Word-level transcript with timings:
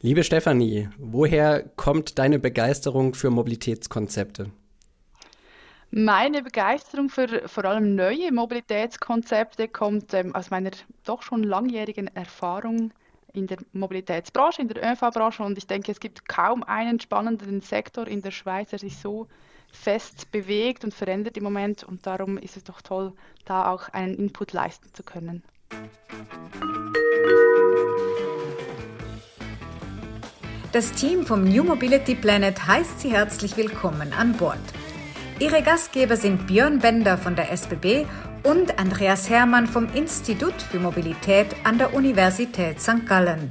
Liebe 0.00 0.22
Stefanie, 0.22 0.88
woher 0.96 1.64
kommt 1.74 2.20
deine 2.20 2.38
Begeisterung 2.38 3.14
für 3.14 3.30
Mobilitätskonzepte? 3.30 4.52
Meine 5.90 6.42
Begeisterung 6.44 7.08
für 7.08 7.48
vor 7.48 7.64
allem 7.64 7.96
neue 7.96 8.30
Mobilitätskonzepte 8.30 9.66
kommt 9.66 10.14
ähm, 10.14 10.36
aus 10.36 10.50
meiner 10.50 10.70
doch 11.04 11.22
schon 11.22 11.42
langjährigen 11.42 12.06
Erfahrung 12.14 12.92
in 13.32 13.48
der 13.48 13.58
Mobilitätsbranche, 13.72 14.62
in 14.62 14.68
der 14.68 14.92
ÖV-Branche 14.92 15.42
und 15.42 15.58
ich 15.58 15.66
denke, 15.66 15.90
es 15.90 15.98
gibt 15.98 16.28
kaum 16.28 16.62
einen 16.62 17.00
spannenden 17.00 17.60
Sektor 17.60 18.06
in 18.06 18.22
der 18.22 18.30
Schweiz, 18.30 18.70
der 18.70 18.78
sich 18.78 18.98
so 18.98 19.26
fest 19.72 20.30
bewegt 20.30 20.84
und 20.84 20.94
verändert 20.94 21.36
im 21.36 21.42
Moment 21.42 21.82
und 21.82 22.06
darum 22.06 22.38
ist 22.38 22.56
es 22.56 22.62
doch 22.62 22.82
toll, 22.82 23.14
da 23.46 23.72
auch 23.72 23.88
einen 23.88 24.14
Input 24.14 24.52
leisten 24.52 24.94
zu 24.94 25.02
können. 25.02 25.42
Das 30.70 30.92
Team 30.92 31.24
vom 31.24 31.44
New 31.44 31.64
Mobility 31.64 32.14
Planet 32.14 32.66
heißt 32.66 33.00
Sie 33.00 33.10
herzlich 33.10 33.56
willkommen 33.56 34.12
an 34.12 34.34
Bord. 34.34 34.58
Ihre 35.40 35.62
Gastgeber 35.62 36.14
sind 36.14 36.46
Björn 36.46 36.78
Bender 36.78 37.16
von 37.16 37.34
der 37.34 37.50
SBB 37.50 38.04
und 38.42 38.78
Andreas 38.78 39.30
Hermann 39.30 39.66
vom 39.66 39.90
Institut 39.94 40.60
für 40.60 40.78
Mobilität 40.78 41.46
an 41.64 41.78
der 41.78 41.94
Universität 41.94 42.82
St. 42.82 43.06
Gallen. 43.06 43.50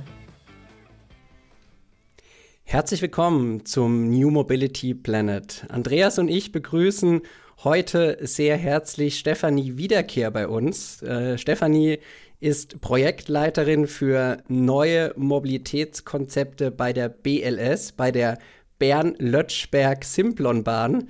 Herzlich 2.66 3.02
willkommen 3.02 3.66
zum 3.66 4.12
New 4.12 4.30
Mobility 4.30 4.94
Planet. 4.94 5.66
Andreas 5.70 6.20
und 6.20 6.28
ich 6.28 6.52
begrüßen 6.52 7.22
heute 7.64 8.20
sehr 8.22 8.58
herzlich 8.58 9.18
Stefanie 9.18 9.78
Wiederkehr 9.78 10.30
bei 10.30 10.48
uns. 10.48 11.02
Äh, 11.02 11.40
Stefanie 11.40 11.98
ist 12.40 12.80
Projektleiterin 12.82 13.88
für 13.88 14.44
neue 14.48 15.12
Mobilitätskonzepte 15.16 16.70
bei 16.72 16.94
der 16.94 17.10
BLS, 17.10 17.94
bei 17.94 18.12
der 18.12 18.38
Bern-Lötschberg-Simplon-Bahn, 18.80 21.10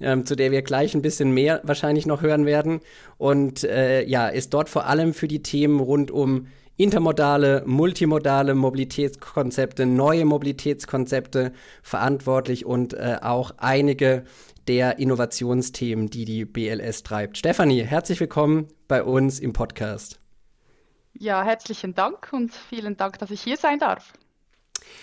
ähm, 0.00 0.24
zu 0.24 0.36
der 0.36 0.52
wir 0.52 0.62
gleich 0.62 0.94
ein 0.94 1.02
bisschen 1.02 1.32
mehr 1.32 1.60
wahrscheinlich 1.64 2.06
noch 2.06 2.22
hören 2.22 2.46
werden. 2.46 2.78
Und 3.16 3.64
äh, 3.64 4.04
ja, 4.04 4.28
ist 4.28 4.54
dort 4.54 4.68
vor 4.68 4.86
allem 4.86 5.14
für 5.14 5.26
die 5.26 5.42
Themen 5.42 5.80
rund 5.80 6.12
um 6.12 6.46
intermodale, 6.76 7.64
multimodale 7.66 8.54
Mobilitätskonzepte, 8.54 9.84
neue 9.84 10.24
Mobilitätskonzepte 10.24 11.50
verantwortlich 11.82 12.64
und 12.64 12.94
äh, 12.94 13.16
auch 13.20 13.50
einige 13.56 14.22
der 14.68 15.00
Innovationsthemen, 15.00 16.08
die 16.08 16.24
die 16.24 16.44
BLS 16.44 17.02
treibt. 17.02 17.36
Stefanie, 17.36 17.82
herzlich 17.82 18.20
willkommen 18.20 18.68
bei 18.86 19.02
uns 19.02 19.40
im 19.40 19.52
Podcast. 19.52 20.20
Ja, 21.14 21.42
herzlichen 21.44 21.94
Dank 21.94 22.32
und 22.32 22.52
vielen 22.52 22.96
Dank, 22.96 23.18
dass 23.18 23.30
ich 23.30 23.40
hier 23.40 23.56
sein 23.56 23.78
darf. 23.78 24.12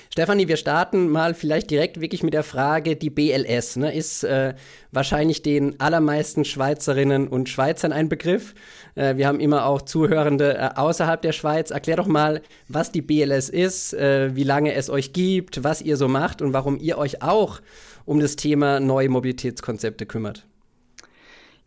Stefanie, 0.09 0.47
wir 0.47 0.57
starten 0.57 1.09
mal 1.09 1.33
vielleicht 1.33 1.69
direkt 1.69 1.99
wirklich 1.99 2.23
mit 2.23 2.33
der 2.33 2.43
Frage, 2.43 2.95
die 2.95 3.09
BLS 3.09 3.75
ne, 3.75 3.93
ist 3.93 4.23
äh, 4.23 4.55
wahrscheinlich 4.91 5.41
den 5.41 5.79
allermeisten 5.79 6.45
Schweizerinnen 6.45 7.27
und 7.27 7.49
Schweizern 7.49 7.91
ein 7.91 8.09
Begriff. 8.09 8.55
Äh, 8.95 9.17
wir 9.17 9.27
haben 9.27 9.39
immer 9.39 9.65
auch 9.65 9.81
Zuhörende 9.81 10.57
äh, 10.57 10.69
außerhalb 10.75 11.21
der 11.21 11.33
Schweiz. 11.33 11.71
Erklär 11.71 11.97
doch 11.97 12.07
mal, 12.07 12.41
was 12.67 12.91
die 12.91 13.01
BLS 13.01 13.49
ist, 13.49 13.93
äh, 13.93 14.35
wie 14.35 14.43
lange 14.43 14.73
es 14.73 14.89
euch 14.89 15.13
gibt, 15.13 15.63
was 15.63 15.81
ihr 15.81 15.97
so 15.97 16.07
macht 16.07 16.41
und 16.41 16.53
warum 16.53 16.77
ihr 16.79 16.97
euch 16.97 17.21
auch 17.21 17.61
um 18.05 18.19
das 18.19 18.35
Thema 18.35 18.79
neue 18.79 19.09
Mobilitätskonzepte 19.09 20.05
kümmert. 20.05 20.45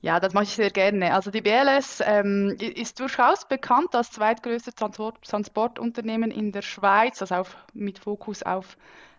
Ja, 0.00 0.20
das 0.20 0.32
mache 0.32 0.44
ich 0.44 0.50
sehr 0.50 0.70
gerne. 0.70 1.12
Also 1.12 1.30
die 1.30 1.41
BLS 1.41 2.00
ähm, 2.06 2.56
ist 2.60 3.00
durchaus 3.00 3.48
bekannt 3.48 3.94
als 3.94 4.12
zweitgrößte 4.12 4.72
Transport 4.72 5.24
Transportunternehmen 5.24 6.30
in 6.30 6.52
der 6.52 6.62
Schweiz, 6.62 7.20
also 7.20 7.34
auf, 7.34 7.56
mit 7.74 7.98
Fokus 7.98 8.44
auf 8.44 8.76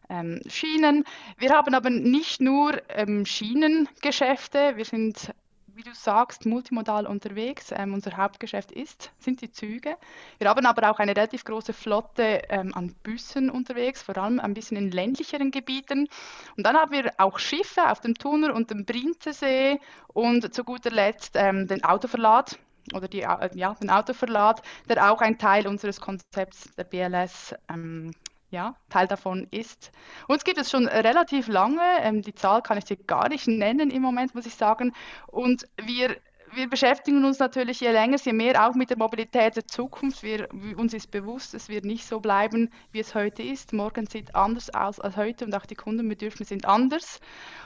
ähm, 0.09 0.39
Schienen. 0.47 1.03
Wir 1.37 1.51
haben 1.51 1.73
aber 1.73 1.89
nicht 1.89 2.39
nur 2.39 2.81
ähm, 2.89 3.25
Schienengeschäfte, 3.25 4.77
wir 4.77 4.85
sind 4.85 5.33
wie 5.79 5.83
du 5.83 5.95
sagst, 5.95 6.45
multimodal 6.45 7.07
unterwegs. 7.07 7.71
Ähm, 7.71 7.93
unser 7.93 8.17
Hauptgeschäft 8.17 8.69
ist, 8.73 9.11
sind 9.17 9.41
die 9.41 9.49
Züge. 9.49 9.95
Wir 10.37 10.49
haben 10.49 10.65
aber 10.65 10.91
auch 10.91 10.99
eine 10.99 11.15
relativ 11.15 11.45
große 11.45 11.71
Flotte 11.71 12.41
ähm, 12.49 12.73
an 12.75 12.93
Bussen 13.01 13.49
unterwegs, 13.49 14.01
vor 14.01 14.17
allem 14.17 14.41
ein 14.41 14.53
bisschen 14.53 14.75
in 14.75 14.91
ländlicheren 14.91 15.51
Gebieten. 15.51 16.09
Und 16.57 16.65
dann 16.65 16.75
haben 16.75 16.91
wir 16.91 17.13
auch 17.17 17.39
Schiffe 17.39 17.89
auf 17.89 18.01
dem 18.01 18.13
Thuner 18.13 18.53
und 18.53 18.71
dem 18.71 18.83
Brinzesee 18.83 19.79
und 20.09 20.53
zu 20.53 20.65
guter 20.65 20.91
Letzt 20.91 21.37
ähm, 21.37 21.65
den 21.65 21.81
Autoverlad 21.85 22.59
oder 22.93 23.07
die, 23.07 23.21
äh, 23.21 23.49
ja, 23.53 23.73
den 23.75 23.89
Autoverlad, 23.89 24.61
der 24.89 25.09
auch 25.09 25.21
ein 25.21 25.37
Teil 25.37 25.65
unseres 25.65 26.01
Konzepts 26.01 26.75
der 26.75 26.83
BLS 26.83 27.55
ähm, 27.69 28.11
ja, 28.51 28.75
Teil 28.89 29.07
davon 29.07 29.47
ist. 29.51 29.91
Uns 30.27 30.43
gibt 30.43 30.57
es 30.57 30.71
schon 30.71 30.87
relativ 30.87 31.47
lange, 31.47 31.81
ähm, 32.01 32.21
die 32.21 32.33
Zahl 32.33 32.61
kann 32.61 32.77
ich 32.77 32.85
dir 32.85 32.97
gar 32.97 33.29
nicht 33.29 33.47
nennen 33.47 33.91
im 33.91 34.01
Moment, 34.01 34.33
muss 34.33 34.45
ich 34.45 34.55
sagen. 34.55 34.93
Und 35.27 35.67
wir, 35.81 36.15
wir 36.53 36.67
beschäftigen 36.67 37.23
uns 37.25 37.37
natürlich 37.39 37.79
je 37.79 37.91
länger, 37.91 38.17
je 38.17 38.33
mehr 38.33 38.67
auch 38.67 38.73
mit 38.73 38.89
der 38.89 38.97
Mobilität 38.97 39.55
der 39.55 39.67
Zukunft. 39.67 40.23
Wir, 40.23 40.47
uns 40.77 40.93
ist 40.93 41.11
bewusst, 41.11 41.53
es 41.53 41.69
wird 41.69 41.85
nicht 41.85 42.05
so 42.05 42.19
bleiben, 42.19 42.71
wie 42.91 42.99
es 42.99 43.13
heute 43.13 43.43
ist. 43.43 43.71
Morgen 43.71 44.07
sieht 44.07 44.33
anders 44.35 44.73
aus 44.73 44.99
als 44.99 45.15
heute 45.15 45.45
und 45.45 45.55
auch 45.55 45.65
die 45.65 45.75
Kundenbedürfnisse 45.75 46.49
sind 46.49 46.65
anders. 46.65 47.19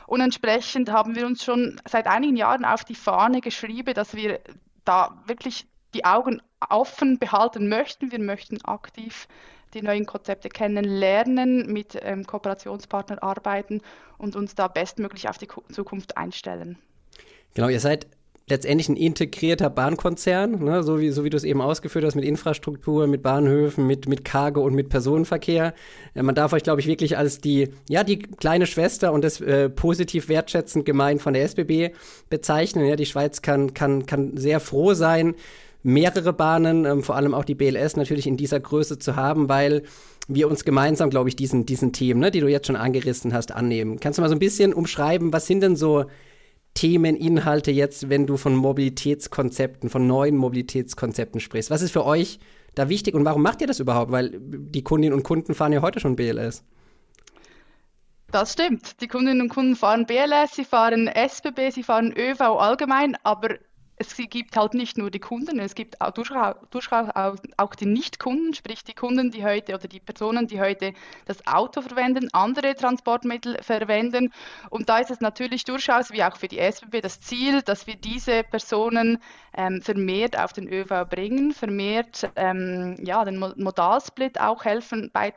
Und 0.05 0.19
entsprechend 0.19 0.91
haben 0.91 1.15
wir 1.15 1.25
uns 1.25 1.45
schon 1.45 1.79
seit 1.87 2.07
einigen 2.07 2.35
Jahren 2.35 2.65
auf 2.65 2.83
die 2.83 2.95
Fahne 2.95 3.39
geschrieben, 3.39 3.93
dass 3.93 4.15
wir 4.15 4.41
da 4.83 5.23
wirklich 5.27 5.65
die 5.93 6.05
Augen 6.05 6.41
offen 6.69 7.19
behalten 7.19 7.69
möchten. 7.69 8.11
Wir 8.11 8.19
möchten 8.19 8.63
aktiv 8.65 9.27
die 9.73 9.81
neuen 9.81 10.05
Konzepte 10.05 10.49
kennenlernen, 10.49 11.71
mit 11.71 11.97
ähm, 12.01 12.25
Kooperationspartnern 12.25 13.19
arbeiten 13.19 13.81
und 14.17 14.35
uns 14.35 14.55
da 14.55 14.67
bestmöglich 14.67 15.29
auf 15.29 15.37
die 15.37 15.47
Zukunft 15.71 16.17
einstellen. 16.17 16.77
Genau, 17.55 17.69
ihr 17.69 17.79
seid 17.79 18.07
letztendlich 18.49 18.89
ein 18.89 18.97
integrierter 18.97 19.69
Bahnkonzern, 19.69 20.63
ne, 20.63 20.83
so, 20.83 20.99
wie, 20.99 21.11
so 21.11 21.23
wie 21.23 21.29
du 21.29 21.37
es 21.37 21.45
eben 21.45 21.61
ausgeführt 21.61 22.03
hast, 22.03 22.15
mit 22.15 22.25
Infrastruktur, 22.25 23.07
mit 23.07 23.23
Bahnhöfen, 23.23 23.87
mit, 23.87 24.07
mit 24.07 24.25
Cargo 24.25 24.61
und 24.61 24.73
mit 24.73 24.89
Personenverkehr. 24.89 25.73
Ja, 26.13 26.23
man 26.23 26.35
darf 26.35 26.51
euch, 26.51 26.63
glaube 26.63 26.81
ich, 26.81 26.87
wirklich 26.87 27.17
als 27.17 27.39
die, 27.39 27.69
ja, 27.87 28.03
die 28.03 28.19
kleine 28.19 28.65
Schwester 28.65 29.13
und 29.13 29.23
das 29.23 29.39
äh, 29.39 29.69
positiv 29.69 30.27
wertschätzend 30.27 30.85
gemeint 30.85 31.21
von 31.21 31.33
der 31.33 31.43
SBB 31.43 31.95
bezeichnen. 32.29 32.85
Ja, 32.85 32.97
die 32.97 33.05
Schweiz 33.05 33.41
kann, 33.41 33.73
kann, 33.73 34.05
kann 34.05 34.35
sehr 34.35 34.59
froh 34.59 34.93
sein, 34.93 35.35
mehrere 35.83 36.33
Bahnen, 36.33 36.85
ähm, 36.85 37.03
vor 37.03 37.15
allem 37.15 37.33
auch 37.33 37.45
die 37.45 37.55
BLS 37.55 37.97
natürlich 37.97 38.25
in 38.25 38.37
dieser 38.37 38.59
Größe 38.59 38.97
zu 38.97 39.15
haben, 39.15 39.49
weil 39.49 39.83
wir 40.27 40.49
uns 40.49 40.63
gemeinsam, 40.63 41.09
glaube 41.09 41.29
ich, 41.29 41.35
diesen, 41.35 41.65
diesen 41.65 41.91
Themen, 41.91 42.21
ne, 42.21 42.31
die 42.31 42.39
du 42.39 42.47
jetzt 42.47 42.67
schon 42.67 42.77
angerissen 42.77 43.33
hast, 43.33 43.51
annehmen. 43.51 43.99
Kannst 43.99 44.17
du 44.17 44.21
mal 44.21 44.29
so 44.29 44.35
ein 44.35 44.39
bisschen 44.39 44.73
umschreiben, 44.73 45.33
was 45.33 45.45
sind 45.45 45.61
denn 45.61 45.75
so 45.75 46.05
Themen, 46.73 47.15
Inhalte 47.15 47.71
jetzt, 47.71 48.09
wenn 48.09 48.25
du 48.25 48.37
von 48.37 48.55
Mobilitätskonzepten, 48.55 49.89
von 49.89 50.07
neuen 50.07 50.37
Mobilitätskonzepten 50.37 51.39
sprichst? 51.39 51.69
Was 51.69 51.81
ist 51.81 51.91
für 51.91 52.05
euch 52.05 52.39
da 52.73 52.89
wichtig 52.89 53.13
und 53.13 53.25
warum 53.25 53.43
macht 53.43 53.61
ihr 53.61 53.67
das 53.67 53.79
überhaupt? 53.79 54.11
Weil 54.11 54.31
die 54.39 54.83
Kundinnen 54.83 55.13
und 55.13 55.23
Kunden 55.23 55.53
fahren 55.53 55.73
ja 55.73 55.81
heute 55.81 55.99
schon 55.99 56.15
BLS. 56.15 56.63
Das 58.31 58.53
stimmt. 58.53 58.99
Die 59.01 59.07
Kundinnen 59.07 59.41
und 59.41 59.49
Kunden 59.49 59.75
fahren 59.75 60.07
BLS, 60.07 60.55
sie 60.55 60.65
fahren 60.65 61.07
SBB, 61.07 61.69
sie 61.69 61.83
fahren 61.83 62.11
ÖV 62.17 62.41
allgemein, 62.41 63.15
aber 63.21 63.59
es 63.97 64.15
gibt 64.15 64.57
halt 64.57 64.73
nicht 64.73 64.97
nur 64.97 65.11
die 65.11 65.19
Kunden, 65.19 65.59
es 65.59 65.75
gibt 65.75 66.01
auch 66.01 66.11
durchaus, 66.11 66.55
durchaus 66.71 67.09
auch 67.57 67.75
die 67.75 67.85
Nicht-Kunden, 67.85 68.53
sprich 68.53 68.83
die 68.83 68.93
Kunden, 68.93 69.31
die 69.31 69.43
heute 69.45 69.75
oder 69.75 69.87
die 69.87 69.99
Personen, 69.99 70.47
die 70.47 70.59
heute 70.59 70.93
das 71.25 71.45
Auto 71.45 71.81
verwenden, 71.81 72.29
andere 72.33 72.75
Transportmittel 72.75 73.61
verwenden. 73.61 74.33
Und 74.69 74.89
da 74.89 74.97
ist 74.97 75.11
es 75.11 75.21
natürlich 75.21 75.63
durchaus, 75.63 76.11
wie 76.11 76.23
auch 76.23 76.37
für 76.37 76.47
die 76.47 76.59
SBB, 76.59 77.01
das 77.01 77.21
Ziel, 77.21 77.61
dass 77.61 77.85
wir 77.87 77.95
diese 77.95 78.43
Personen 78.43 79.19
ähm, 79.55 79.81
vermehrt 79.81 80.37
auf 80.37 80.53
den 80.53 80.67
ÖV 80.67 81.05
bringen, 81.09 81.51
vermehrt 81.51 82.29
ähm, 82.35 82.97
ja, 83.03 83.23
den 83.23 83.37
Modalsplit 83.37 84.39
auch 84.39 84.65
helfen 84.65 85.11
beit 85.13 85.35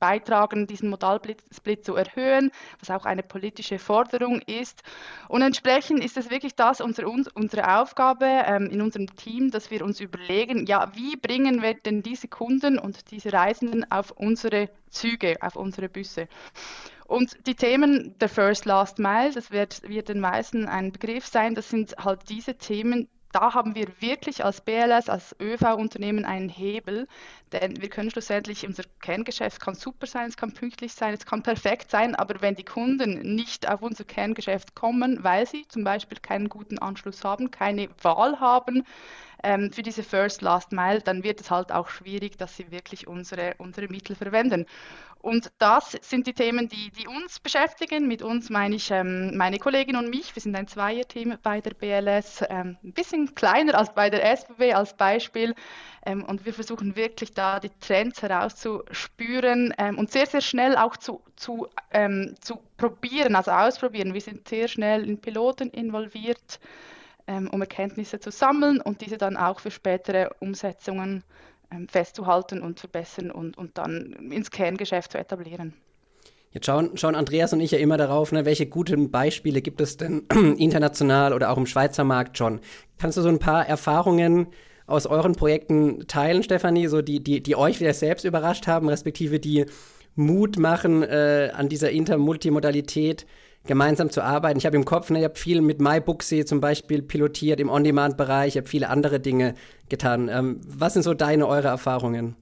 beitragen, 0.00 0.66
diesen 0.66 0.88
Modalsplit 0.88 1.84
zu 1.84 1.94
erhöhen, 1.94 2.50
was 2.80 2.90
auch 2.90 3.04
eine 3.04 3.22
politische 3.22 3.78
Forderung 3.78 4.40
ist. 4.46 4.82
Und 5.28 5.42
entsprechend 5.42 6.02
ist 6.02 6.16
es 6.16 6.30
wirklich 6.30 6.54
das 6.54 6.80
unsere, 6.80 7.08
unsere 7.08 7.78
Aufgabe 7.78 8.07
ähm, 8.20 8.70
in 8.70 8.80
unserem 8.80 9.06
Team, 9.16 9.50
dass 9.50 9.70
wir 9.70 9.84
uns 9.84 10.00
überlegen, 10.00 10.66
ja, 10.66 10.92
wie 10.94 11.16
bringen 11.16 11.62
wir 11.62 11.74
denn 11.74 12.02
diese 12.02 12.28
Kunden 12.28 12.78
und 12.78 13.10
diese 13.10 13.32
Reisenden 13.32 13.90
auf 13.90 14.10
unsere 14.12 14.70
Züge, 14.90 15.36
auf 15.40 15.56
unsere 15.56 15.88
Busse. 15.88 16.28
Und 17.06 17.46
die 17.46 17.54
Themen 17.54 18.14
der 18.18 18.28
First 18.28 18.66
Last 18.66 18.98
Mile, 18.98 19.32
das 19.32 19.50
wird, 19.50 19.88
wird 19.88 20.08
den 20.08 20.20
meisten 20.20 20.66
ein 20.66 20.92
Begriff 20.92 21.26
sein, 21.26 21.54
das 21.54 21.70
sind 21.70 21.96
halt 21.96 22.28
diese 22.28 22.56
Themen, 22.56 23.08
da 23.32 23.54
haben 23.54 23.74
wir 23.74 23.88
wirklich 24.00 24.44
als 24.44 24.60
BLS, 24.60 25.08
als 25.08 25.36
ÖV-Unternehmen 25.40 26.24
einen 26.24 26.48
Hebel, 26.48 27.06
denn 27.52 27.80
wir 27.80 27.88
können 27.88 28.10
schlussendlich, 28.10 28.66
unser 28.66 28.84
Kerngeschäft 29.00 29.60
kann 29.60 29.74
super 29.74 30.06
sein, 30.06 30.28
es 30.28 30.36
kann 30.36 30.52
pünktlich 30.52 30.92
sein, 30.92 31.14
es 31.14 31.26
kann 31.26 31.42
perfekt 31.42 31.90
sein, 31.90 32.14
aber 32.14 32.40
wenn 32.40 32.54
die 32.54 32.64
Kunden 32.64 33.34
nicht 33.34 33.68
auf 33.68 33.82
unser 33.82 34.04
Kerngeschäft 34.04 34.74
kommen, 34.74 35.22
weil 35.22 35.46
sie 35.46 35.66
zum 35.68 35.84
Beispiel 35.84 36.18
keinen 36.18 36.48
guten 36.48 36.78
Anschluss 36.78 37.24
haben, 37.24 37.50
keine 37.50 37.88
Wahl 38.02 38.40
haben, 38.40 38.84
ähm, 39.42 39.72
für 39.72 39.82
diese 39.82 40.02
First 40.02 40.42
Last 40.42 40.72
Mile, 40.72 41.00
dann 41.00 41.22
wird 41.22 41.40
es 41.40 41.50
halt 41.50 41.72
auch 41.72 41.88
schwierig, 41.88 42.36
dass 42.38 42.56
sie 42.56 42.70
wirklich 42.70 43.06
unsere, 43.06 43.54
unsere 43.58 43.88
Mittel 43.88 44.16
verwenden. 44.16 44.66
Und 45.20 45.50
das 45.58 45.96
sind 46.00 46.26
die 46.28 46.32
Themen, 46.32 46.68
die, 46.68 46.90
die 46.92 47.08
uns 47.08 47.40
beschäftigen. 47.40 48.06
Mit 48.06 48.22
uns 48.22 48.50
meine 48.50 48.76
ich 48.76 48.90
ähm, 48.90 49.36
meine 49.36 49.58
Kollegin 49.58 49.96
und 49.96 50.10
mich. 50.10 50.34
Wir 50.34 50.42
sind 50.42 50.54
ein 50.54 50.68
Zweierteam 50.68 51.36
bei 51.42 51.60
der 51.60 51.74
BLS, 51.74 52.44
ähm, 52.48 52.76
ein 52.84 52.92
bisschen 52.92 53.34
kleiner 53.34 53.76
als 53.76 53.92
bei 53.94 54.10
der 54.10 54.24
SBB 54.24 54.74
als 54.74 54.96
Beispiel. 54.96 55.54
Ähm, 56.06 56.24
und 56.24 56.46
wir 56.46 56.54
versuchen 56.54 56.94
wirklich 56.94 57.32
da 57.32 57.58
die 57.58 57.70
Trends 57.80 58.22
herauszuspüren 58.22 59.74
ähm, 59.76 59.98
und 59.98 60.12
sehr, 60.12 60.26
sehr 60.26 60.40
schnell 60.40 60.76
auch 60.76 60.96
zu, 60.96 61.20
zu, 61.34 61.66
ähm, 61.90 62.36
zu 62.40 62.60
probieren, 62.76 63.34
also 63.34 63.50
ausprobieren. 63.50 64.14
Wir 64.14 64.20
sind 64.20 64.46
sehr 64.48 64.68
schnell 64.68 65.04
in 65.04 65.20
Piloten 65.20 65.70
involviert, 65.70 66.60
ähm, 67.28 67.48
um 67.52 67.60
Erkenntnisse 67.60 68.18
zu 68.18 68.30
sammeln 68.30 68.80
und 68.80 69.02
diese 69.02 69.18
dann 69.18 69.36
auch 69.36 69.60
für 69.60 69.70
spätere 69.70 70.30
Umsetzungen 70.40 71.22
ähm, 71.70 71.86
festzuhalten 71.86 72.62
und 72.62 72.80
verbessern 72.80 73.30
und, 73.30 73.56
und 73.56 73.76
dann 73.78 74.30
ins 74.32 74.50
Kerngeschäft 74.50 75.12
zu 75.12 75.18
etablieren. 75.18 75.74
Jetzt 76.50 76.64
schauen, 76.64 76.96
schauen 76.96 77.14
Andreas 77.14 77.52
und 77.52 77.60
ich 77.60 77.72
ja 77.72 77.78
immer 77.78 77.98
darauf, 77.98 78.32
ne, 78.32 78.46
welche 78.46 78.66
guten 78.66 79.10
Beispiele 79.10 79.60
gibt 79.60 79.82
es 79.82 79.98
denn 79.98 80.22
international 80.58 81.34
oder 81.34 81.50
auch 81.50 81.58
im 81.58 81.66
Schweizer 81.66 82.04
Markt 82.04 82.38
schon. 82.38 82.60
Kannst 82.96 83.18
du 83.18 83.22
so 83.22 83.28
ein 83.28 83.38
paar 83.38 83.68
Erfahrungen 83.68 84.46
aus 84.86 85.06
euren 85.06 85.34
Projekten 85.34 86.06
teilen, 86.06 86.42
Stefanie, 86.42 86.86
so 86.86 87.02
die, 87.02 87.22
die, 87.22 87.42
die 87.42 87.54
euch 87.54 87.78
wieder 87.78 87.92
selbst 87.92 88.24
überrascht 88.24 88.66
haben, 88.66 88.88
respektive 88.88 89.38
die 89.38 89.66
Mut 90.14 90.58
machen, 90.58 91.02
äh, 91.02 91.52
an 91.54 91.68
dieser 91.68 91.90
Intermultimodalität 91.90 93.26
gemeinsam 93.68 94.10
zu 94.10 94.22
arbeiten. 94.22 94.58
Ich 94.58 94.66
habe 94.66 94.76
im 94.76 94.84
Kopf, 94.84 95.10
ne, 95.10 95.20
ich 95.20 95.24
habe 95.24 95.36
viel 95.36 95.60
mit 95.60 95.80
MyBooksy 95.80 96.44
zum 96.44 96.60
Beispiel 96.60 97.02
pilotiert 97.02 97.60
im 97.60 97.68
On-Demand-Bereich, 97.68 98.48
ich 98.48 98.56
habe 98.56 98.66
viele 98.66 98.88
andere 98.88 99.20
Dinge 99.20 99.54
getan. 99.88 100.28
Ähm, 100.28 100.60
was 100.66 100.94
sind 100.94 101.02
so 101.02 101.14
deine, 101.14 101.46
eure 101.46 101.68
Erfahrungen? 101.68 102.34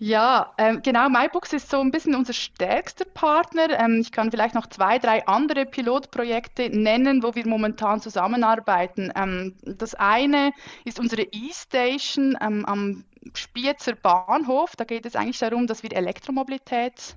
Ja, 0.00 0.52
ähm, 0.58 0.80
genau, 0.84 1.08
MyBooks 1.08 1.54
ist 1.54 1.70
so 1.70 1.80
ein 1.80 1.90
bisschen 1.90 2.14
unser 2.14 2.32
stärkster 2.32 3.04
Partner. 3.04 3.68
Ähm, 3.80 3.98
ich 4.00 4.12
kann 4.12 4.30
vielleicht 4.30 4.54
noch 4.54 4.68
zwei, 4.68 5.00
drei 5.00 5.26
andere 5.26 5.66
Pilotprojekte 5.66 6.70
nennen, 6.70 7.24
wo 7.24 7.34
wir 7.34 7.44
momentan 7.48 8.00
zusammenarbeiten. 8.00 9.10
Ähm, 9.16 9.56
das 9.62 9.96
eine 9.96 10.52
ist 10.84 11.00
unsere 11.00 11.22
E-Station 11.22 12.38
ähm, 12.40 12.64
am 12.66 13.04
Spiezer 13.34 13.96
Bahnhof. 13.96 14.76
Da 14.76 14.84
geht 14.84 15.04
es 15.04 15.16
eigentlich 15.16 15.40
darum, 15.40 15.66
dass 15.66 15.82
wir 15.82 15.92
Elektromobilität 15.92 17.16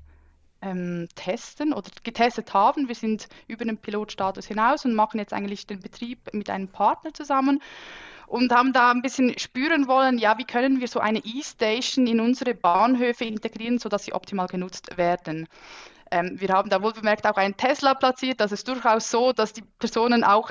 ähm, 0.61 1.07
testen 1.15 1.73
oder 1.73 1.89
getestet 2.03 2.53
haben. 2.53 2.87
Wir 2.87 2.95
sind 2.95 3.27
über 3.47 3.65
den 3.65 3.77
Pilotstatus 3.77 4.47
hinaus 4.47 4.85
und 4.85 4.93
machen 4.93 5.19
jetzt 5.19 5.33
eigentlich 5.33 5.67
den 5.67 5.79
Betrieb 5.79 6.33
mit 6.33 6.49
einem 6.49 6.67
Partner 6.67 7.13
zusammen 7.13 7.61
und 8.31 8.53
haben 8.53 8.71
da 8.71 8.91
ein 8.91 9.01
bisschen 9.01 9.37
spüren 9.37 9.87
wollen, 9.87 10.17
ja, 10.17 10.37
wie 10.37 10.45
können 10.45 10.79
wir 10.79 10.87
so 10.87 11.01
eine 11.01 11.19
E-Station 11.19 12.07
in 12.07 12.21
unsere 12.21 12.53
Bahnhöfe 12.53 13.25
integrieren, 13.25 13.77
sodass 13.77 14.05
sie 14.05 14.13
optimal 14.13 14.47
genutzt 14.47 14.97
werden. 14.97 15.49
Ähm, 16.11 16.39
wir 16.39 16.49
haben 16.49 16.69
da 16.69 16.81
wohl 16.81 16.93
bemerkt 16.93 17.27
auch 17.27 17.35
einen 17.35 17.57
Tesla 17.57 17.93
platziert. 17.93 18.39
Das 18.39 18.53
ist 18.53 18.67
durchaus 18.67 19.11
so, 19.11 19.33
dass 19.33 19.51
die 19.51 19.63
Personen 19.79 20.23
auch 20.23 20.49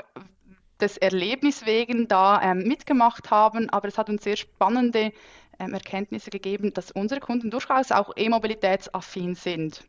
des 0.80 0.98
Erlebnis 0.98 1.64
wegen 1.64 2.08
da 2.08 2.40
ähm, 2.42 2.64
mitgemacht 2.64 3.30
haben, 3.30 3.70
aber 3.70 3.88
es 3.88 3.98
hat 3.98 4.08
uns 4.08 4.24
sehr 4.24 4.36
spannende 4.36 5.12
ähm, 5.60 5.74
Erkenntnisse 5.74 6.30
gegeben, 6.30 6.72
dass 6.74 6.90
unsere 6.90 7.20
Kunden 7.20 7.50
durchaus 7.50 7.92
auch 7.92 8.12
e-mobilitätsaffin 8.16 9.34
sind. 9.34 9.84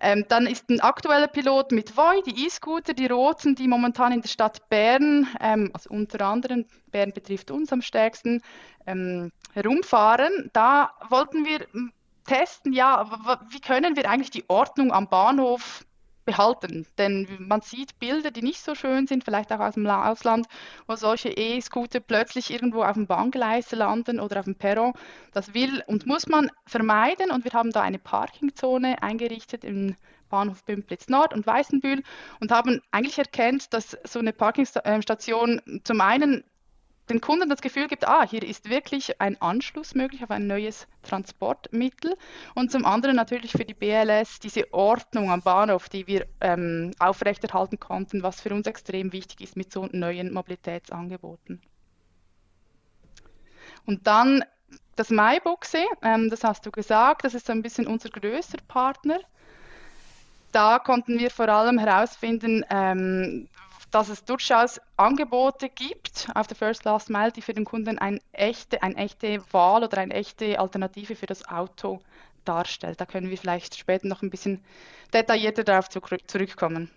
Ähm, 0.00 0.24
dann 0.28 0.46
ist 0.46 0.68
ein 0.68 0.80
aktueller 0.80 1.28
Pilot 1.28 1.72
mit 1.72 1.96
Voi, 1.96 2.20
die 2.26 2.46
E-Scooter, 2.46 2.94
die 2.94 3.06
roten, 3.06 3.54
die 3.54 3.66
momentan 3.66 4.12
in 4.12 4.20
der 4.20 4.28
Stadt 4.28 4.68
Bern, 4.68 5.26
ähm, 5.40 5.70
also 5.72 5.90
unter 5.90 6.20
anderem, 6.26 6.66
Bern 6.90 7.12
betrifft 7.12 7.50
uns 7.50 7.72
am 7.72 7.80
stärksten, 7.80 8.42
ähm, 8.86 9.30
herumfahren. 9.54 10.50
Da 10.52 10.92
wollten 11.08 11.44
wir 11.44 11.66
hm, 11.72 11.92
testen, 12.26 12.72
ja, 12.72 13.40
wie 13.50 13.60
können 13.60 13.96
wir 13.96 14.08
eigentlich 14.08 14.30
die 14.30 14.44
Ordnung 14.48 14.92
am 14.92 15.08
Bahnhof 15.08 15.84
behalten. 16.24 16.86
Denn 16.98 17.28
man 17.38 17.60
sieht 17.60 17.98
Bilder, 17.98 18.30
die 18.30 18.42
nicht 18.42 18.60
so 18.60 18.74
schön 18.74 19.06
sind, 19.06 19.24
vielleicht 19.24 19.52
auch 19.52 19.60
aus 19.60 19.74
dem 19.74 19.86
Ausland, 19.86 20.46
wo 20.86 20.96
solche 20.96 21.30
E-Scooter 21.30 22.00
plötzlich 22.00 22.50
irgendwo 22.50 22.82
auf 22.82 22.94
dem 22.94 23.06
Bahngleis 23.06 23.72
landen 23.72 24.20
oder 24.20 24.40
auf 24.40 24.46
dem 24.46 24.56
Perron. 24.56 24.92
Das 25.32 25.54
will 25.54 25.82
und 25.86 26.06
muss 26.06 26.26
man 26.26 26.50
vermeiden 26.66 27.30
und 27.30 27.44
wir 27.44 27.52
haben 27.52 27.70
da 27.70 27.82
eine 27.82 27.98
Parkingzone 27.98 29.02
eingerichtet 29.02 29.64
im 29.64 29.96
Bahnhof 30.28 30.64
Bümplitz 30.64 31.08
Nord 31.08 31.32
und 31.32 31.46
Weißenbühl 31.46 32.02
und 32.40 32.50
haben 32.50 32.80
eigentlich 32.90 33.18
erkannt, 33.18 33.72
dass 33.72 33.96
so 34.04 34.18
eine 34.18 34.32
Parkingstation 34.32 35.60
zum 35.84 36.00
einen 36.00 36.42
den 37.08 37.20
Kunden 37.20 37.48
das 37.50 37.60
Gefühl 37.60 37.86
gibt, 37.86 38.08
ah, 38.08 38.26
hier 38.26 38.42
ist 38.42 38.70
wirklich 38.70 39.20
ein 39.20 39.40
Anschluss 39.40 39.94
möglich 39.94 40.22
auf 40.22 40.30
ein 40.30 40.46
neues 40.46 40.86
Transportmittel 41.02 42.16
und 42.54 42.70
zum 42.72 42.86
anderen 42.86 43.16
natürlich 43.16 43.52
für 43.52 43.64
die 43.64 43.74
BLS 43.74 44.40
diese 44.40 44.72
Ordnung 44.72 45.30
am 45.30 45.42
Bahnhof, 45.42 45.88
die 45.88 46.06
wir 46.06 46.26
ähm, 46.40 46.92
aufrechterhalten 46.98 47.78
konnten, 47.78 48.22
was 48.22 48.40
für 48.40 48.54
uns 48.54 48.66
extrem 48.66 49.12
wichtig 49.12 49.42
ist 49.42 49.56
mit 49.56 49.70
so 49.70 49.86
neuen 49.92 50.32
Mobilitätsangeboten. 50.32 51.60
Und 53.86 54.06
dann 54.06 54.44
das 54.96 55.10
MyBoxy, 55.10 55.84
ähm, 56.02 56.30
das 56.30 56.44
hast 56.44 56.64
du 56.64 56.70
gesagt, 56.70 57.24
das 57.24 57.34
ist 57.34 57.46
so 57.46 57.52
ein 57.52 57.62
bisschen 57.62 57.86
unser 57.86 58.08
größter 58.08 58.58
Partner. 58.66 59.18
Da 60.52 60.78
konnten 60.78 61.18
wir 61.18 61.30
vor 61.30 61.48
allem 61.48 61.78
herausfinden, 61.78 62.64
ähm, 62.70 63.48
dass 63.94 64.08
es 64.08 64.24
durchaus 64.24 64.80
Angebote 64.96 65.68
gibt 65.68 66.28
auf 66.34 66.48
der 66.48 66.56
First 66.56 66.84
Last 66.84 67.10
Mile, 67.10 67.30
die 67.30 67.42
für 67.42 67.54
den 67.54 67.64
Kunden 67.64 67.96
ein 67.96 68.18
echte, 68.32 68.82
eine 68.82 68.96
echte 68.96 69.40
Wahl 69.52 69.84
oder 69.84 69.98
eine 69.98 70.12
echte 70.12 70.58
Alternative 70.58 71.14
für 71.14 71.26
das 71.26 71.48
Auto 71.48 72.00
darstellt. 72.44 73.00
Da 73.00 73.06
können 73.06 73.30
wir 73.30 73.38
vielleicht 73.38 73.78
später 73.78 74.08
noch 74.08 74.22
ein 74.22 74.30
bisschen 74.30 74.64
detaillierter 75.12 75.62
darauf 75.62 75.88
zurückkommen. 75.88 76.90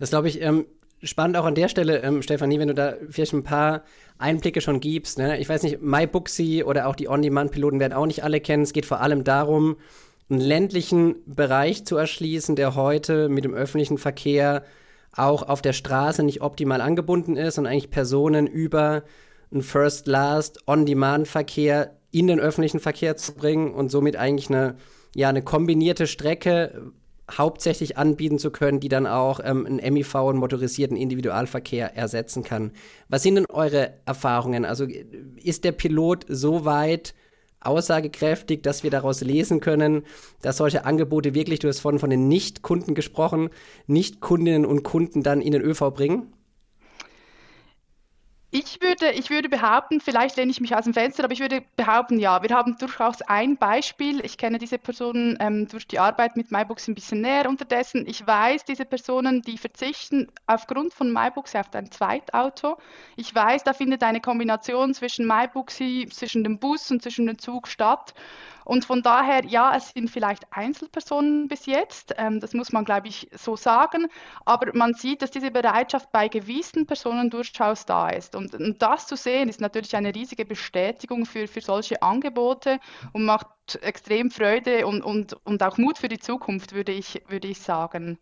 Das 0.00 0.10
glaube 0.10 0.26
ich 0.26 0.42
ähm, 0.42 0.66
spannend 1.04 1.36
auch 1.36 1.44
an 1.44 1.54
der 1.54 1.68
Stelle, 1.68 2.02
ähm, 2.02 2.20
Stefanie, 2.22 2.58
wenn 2.58 2.66
du 2.66 2.74
da 2.74 2.94
vielleicht 3.08 3.32
ein 3.32 3.44
paar 3.44 3.84
Einblicke 4.18 4.60
schon 4.60 4.80
gibst. 4.80 5.18
Ne? 5.18 5.38
Ich 5.38 5.48
weiß 5.48 5.62
nicht, 5.62 5.82
MyBooksy 5.82 6.64
oder 6.64 6.88
auch 6.88 6.96
die 6.96 7.08
On-Demand-Piloten 7.08 7.78
werden 7.78 7.92
auch 7.92 8.06
nicht 8.06 8.24
alle 8.24 8.40
kennen. 8.40 8.64
Es 8.64 8.72
geht 8.72 8.86
vor 8.86 9.00
allem 9.00 9.22
darum, 9.22 9.76
einen 10.30 10.40
ländlichen 10.40 11.16
Bereich 11.26 11.84
zu 11.84 11.96
erschließen, 11.96 12.56
der 12.56 12.74
heute 12.74 13.28
mit 13.28 13.44
dem 13.44 13.54
öffentlichen 13.54 13.98
Verkehr 13.98 14.64
auch 15.12 15.42
auf 15.42 15.62
der 15.62 15.72
Straße 15.72 16.22
nicht 16.22 16.40
optimal 16.40 16.80
angebunden 16.80 17.36
ist 17.36 17.58
und 17.58 17.66
eigentlich 17.66 17.90
Personen 17.90 18.46
über 18.46 19.04
einen 19.52 19.62
First-Last, 19.62 20.66
On-Demand-Verkehr 20.66 21.96
in 22.10 22.26
den 22.26 22.40
öffentlichen 22.40 22.80
Verkehr 22.80 23.16
zu 23.16 23.34
bringen 23.34 23.72
und 23.72 23.90
somit 23.90 24.16
eigentlich 24.16 24.48
eine, 24.48 24.76
ja, 25.14 25.28
eine 25.28 25.42
kombinierte 25.42 26.06
Strecke 26.06 26.92
hauptsächlich 27.30 27.96
anbieten 27.96 28.38
zu 28.38 28.50
können, 28.50 28.80
die 28.80 28.88
dann 28.88 29.06
auch 29.06 29.40
ähm, 29.42 29.66
einen 29.66 29.94
MIV 29.94 30.14
und 30.16 30.36
motorisierten 30.36 30.96
Individualverkehr 30.96 31.96
ersetzen 31.96 32.44
kann. 32.44 32.72
Was 33.08 33.22
sind 33.22 33.36
denn 33.36 33.46
eure 33.46 33.94
Erfahrungen? 34.04 34.64
Also 34.64 34.86
ist 35.42 35.64
der 35.64 35.72
Pilot 35.72 36.26
so 36.28 36.64
weit 36.64 37.14
aussagekräftig, 37.66 38.62
dass 38.62 38.82
wir 38.82 38.90
daraus 38.90 39.20
lesen 39.20 39.60
können, 39.60 40.02
dass 40.42 40.58
solche 40.58 40.84
Angebote 40.84 41.34
wirklich, 41.34 41.60
du 41.60 41.68
hast 41.68 41.80
vorhin 41.80 41.98
von 41.98 42.10
den 42.10 42.28
Nicht-Kunden 42.28 42.94
gesprochen, 42.94 43.50
Nicht-Kundinnen 43.86 44.64
und 44.66 44.82
Kunden 44.82 45.22
dann 45.22 45.40
in 45.40 45.52
den 45.52 45.62
ÖV 45.62 45.90
bringen? 45.94 46.32
Ich 48.56 48.80
würde, 48.80 49.10
ich 49.10 49.30
würde 49.30 49.48
behaupten, 49.48 50.00
vielleicht 50.00 50.36
lehne 50.36 50.52
ich 50.52 50.60
mich 50.60 50.76
aus 50.76 50.84
dem 50.84 50.94
Fenster, 50.94 51.24
aber 51.24 51.32
ich 51.32 51.40
würde 51.40 51.64
behaupten, 51.74 52.20
ja, 52.20 52.40
wir 52.40 52.54
haben 52.54 52.78
durchaus 52.78 53.20
ein 53.22 53.56
Beispiel. 53.56 54.24
Ich 54.24 54.38
kenne 54.38 54.58
diese 54.58 54.78
Personen 54.78 55.36
ähm, 55.40 55.66
durch 55.66 55.88
die 55.88 55.98
Arbeit 55.98 56.36
mit 56.36 56.52
MyBooks 56.52 56.86
ein 56.86 56.94
bisschen 56.94 57.20
näher 57.20 57.48
unterdessen. 57.48 58.06
Ich 58.06 58.24
weiß, 58.24 58.64
diese 58.64 58.84
Personen, 58.84 59.42
die 59.42 59.58
verzichten 59.58 60.28
aufgrund 60.46 60.94
von 60.94 61.12
MyBooks 61.12 61.56
auf 61.56 61.74
ein 61.74 61.90
Zweitauto. 61.90 62.78
Ich 63.16 63.34
weiß, 63.34 63.64
da 63.64 63.72
findet 63.72 64.04
eine 64.04 64.20
Kombination 64.20 64.94
zwischen 64.94 65.26
MyBooks, 65.26 65.80
zwischen 66.12 66.44
dem 66.44 66.60
Bus 66.60 66.92
und 66.92 67.02
zwischen 67.02 67.26
dem 67.26 67.38
Zug 67.40 67.66
statt. 67.66 68.14
Und 68.64 68.84
von 68.84 69.02
daher, 69.02 69.44
ja, 69.44 69.76
es 69.76 69.90
sind 69.90 70.10
vielleicht 70.10 70.44
Einzelpersonen 70.50 71.48
bis 71.48 71.66
jetzt, 71.66 72.14
ähm, 72.16 72.40
das 72.40 72.54
muss 72.54 72.72
man, 72.72 72.84
glaube 72.84 73.08
ich, 73.08 73.28
so 73.32 73.56
sagen, 73.56 74.06
aber 74.44 74.70
man 74.74 74.94
sieht, 74.94 75.22
dass 75.22 75.30
diese 75.30 75.50
Bereitschaft 75.50 76.10
bei 76.12 76.28
gewissen 76.28 76.86
Personen 76.86 77.30
durchaus 77.30 77.86
da 77.86 78.08
ist. 78.08 78.34
Und, 78.34 78.54
und 78.54 78.80
das 78.80 79.06
zu 79.06 79.16
sehen, 79.16 79.48
ist 79.48 79.60
natürlich 79.60 79.96
eine 79.96 80.14
riesige 80.14 80.44
Bestätigung 80.44 81.26
für, 81.26 81.46
für 81.46 81.60
solche 81.60 82.02
Angebote 82.02 82.78
und 83.12 83.24
macht 83.24 83.46
extrem 83.82 84.30
Freude 84.30 84.86
und, 84.86 85.02
und, 85.02 85.34
und 85.44 85.62
auch 85.62 85.78
Mut 85.78 85.98
für 85.98 86.08
die 86.08 86.18
Zukunft, 86.18 86.72
würde 86.72 86.92
ich, 86.92 87.22
würde 87.28 87.48
ich 87.48 87.60
sagen. 87.60 88.18